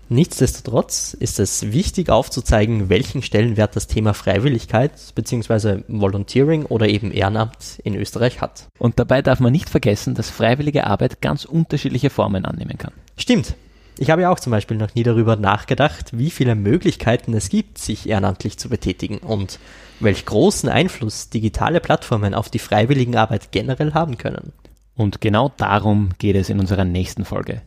Nichtsdestotrotz 0.08 1.14
ist 1.14 1.40
es 1.40 1.72
wichtig 1.72 2.10
aufzuzeigen, 2.10 2.90
welchen 2.90 3.22
Stellenwert 3.22 3.76
das 3.76 3.86
Thema 3.86 4.12
Freiwilligkeit 4.12 4.92
bzw. 5.14 5.84
Volunteering 5.88 6.66
oder 6.66 6.86
eben 6.86 7.12
Ehrenamt 7.12 7.80
in 7.82 7.94
Österreich 7.94 8.42
hat. 8.42 8.68
Und 8.78 8.98
dabei 8.98 9.22
darf 9.22 9.40
man 9.40 9.52
nicht 9.52 9.70
vergessen, 9.70 10.14
dass 10.14 10.28
freiwillige 10.28 10.86
Arbeit 10.86 11.22
ganz 11.22 11.46
unterschiedliche 11.46 12.10
Formen 12.10 12.44
annehmen 12.44 12.76
kann. 12.76 12.92
Stimmt. 13.16 13.54
Ich 13.98 14.10
habe 14.10 14.22
ja 14.22 14.30
auch 14.30 14.40
zum 14.40 14.50
Beispiel 14.50 14.76
noch 14.76 14.94
nie 14.94 15.02
darüber 15.02 15.36
nachgedacht, 15.36 16.16
wie 16.16 16.30
viele 16.30 16.54
Möglichkeiten 16.54 17.34
es 17.34 17.48
gibt, 17.48 17.78
sich 17.78 18.08
ehrenamtlich 18.08 18.58
zu 18.58 18.68
betätigen 18.68 19.18
und 19.18 19.58
welch 20.00 20.24
großen 20.24 20.68
Einfluss 20.68 21.28
digitale 21.28 21.80
Plattformen 21.80 22.34
auf 22.34 22.48
die 22.48 22.58
Freiwilligenarbeit 22.58 23.52
generell 23.52 23.94
haben 23.94 24.18
können. 24.18 24.52
Und 24.94 25.20
genau 25.20 25.52
darum 25.56 26.10
geht 26.18 26.36
es 26.36 26.48
in 26.48 26.58
unserer 26.58 26.84
nächsten 26.84 27.24
Folge. 27.24 27.62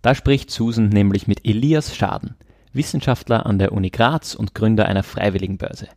Da 0.00 0.14
spricht 0.14 0.50
Susan 0.50 0.88
nämlich 0.88 1.26
mit 1.26 1.46
Elias 1.46 1.96
Schaden, 1.96 2.34
Wissenschaftler 2.72 3.46
an 3.46 3.58
der 3.58 3.72
Uni 3.72 3.90
Graz 3.90 4.34
und 4.34 4.54
Gründer 4.54 4.86
einer 4.86 5.02
Freiwilligenbörse. 5.02 5.88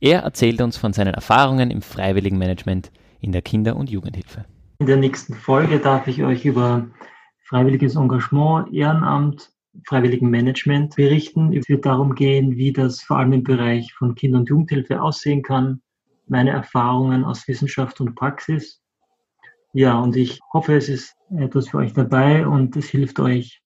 Er 0.00 0.20
erzählt 0.20 0.60
uns 0.60 0.76
von 0.76 0.92
seinen 0.92 1.14
Erfahrungen 1.14 1.70
im 1.70 1.82
Freiwilligenmanagement 1.82 2.90
in 3.20 3.32
der 3.32 3.42
Kinder- 3.42 3.76
und 3.76 3.90
Jugendhilfe. 3.90 4.44
In 4.78 4.86
der 4.86 4.96
nächsten 4.96 5.34
Folge 5.34 5.78
darf 5.78 6.06
ich 6.06 6.22
euch 6.22 6.46
über 6.46 6.86
freiwilliges 7.50 7.96
Engagement, 7.96 8.72
Ehrenamt, 8.72 9.50
Freiwilligenmanagement 9.86 10.94
berichten. 10.94 11.52
Es 11.52 11.68
wird 11.68 11.84
darum 11.84 12.14
gehen, 12.14 12.56
wie 12.56 12.72
das 12.72 13.00
vor 13.02 13.18
allem 13.18 13.32
im 13.32 13.42
Bereich 13.42 13.92
von 13.92 14.14
Kinder- 14.14 14.38
und 14.38 14.48
Jugendhilfe 14.48 15.02
aussehen 15.02 15.42
kann, 15.42 15.82
meine 16.28 16.50
Erfahrungen 16.50 17.24
aus 17.24 17.46
Wissenschaft 17.48 18.00
und 18.00 18.14
Praxis 18.14 18.80
Ja, 19.72 19.98
und 19.98 20.16
ich 20.16 20.38
hoffe, 20.52 20.76
es 20.76 20.88
ist 20.88 21.14
etwas 21.36 21.68
für 21.68 21.78
euch 21.78 21.92
dabei 21.92 22.46
und 22.46 22.76
es 22.76 22.88
hilft 22.88 23.18
euch, 23.18 23.60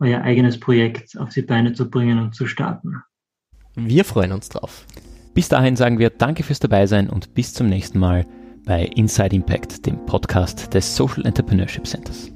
euer 0.00 0.22
eigenes 0.22 0.58
Projekt 0.58 1.18
auf 1.18 1.30
die 1.30 1.42
Beine 1.42 1.72
zu 1.74 1.88
bringen 1.90 2.18
und 2.18 2.34
zu 2.34 2.46
starten. 2.46 3.02
Wir 3.74 4.04
freuen 4.04 4.32
uns 4.32 4.48
drauf. 4.48 4.86
Bis 5.34 5.50
dahin 5.50 5.76
sagen 5.76 5.98
wir 5.98 6.08
Danke 6.08 6.42
fürs 6.42 6.60
Dabeisein 6.60 7.10
und 7.10 7.34
bis 7.34 7.52
zum 7.52 7.68
nächsten 7.68 7.98
Mal 7.98 8.26
bei 8.64 8.84
Inside 8.96 9.36
Impact, 9.36 9.84
dem 9.84 10.04
Podcast 10.06 10.72
des 10.72 10.96
Social 10.96 11.24
Entrepreneurship 11.26 11.86
Centers. 11.86 12.35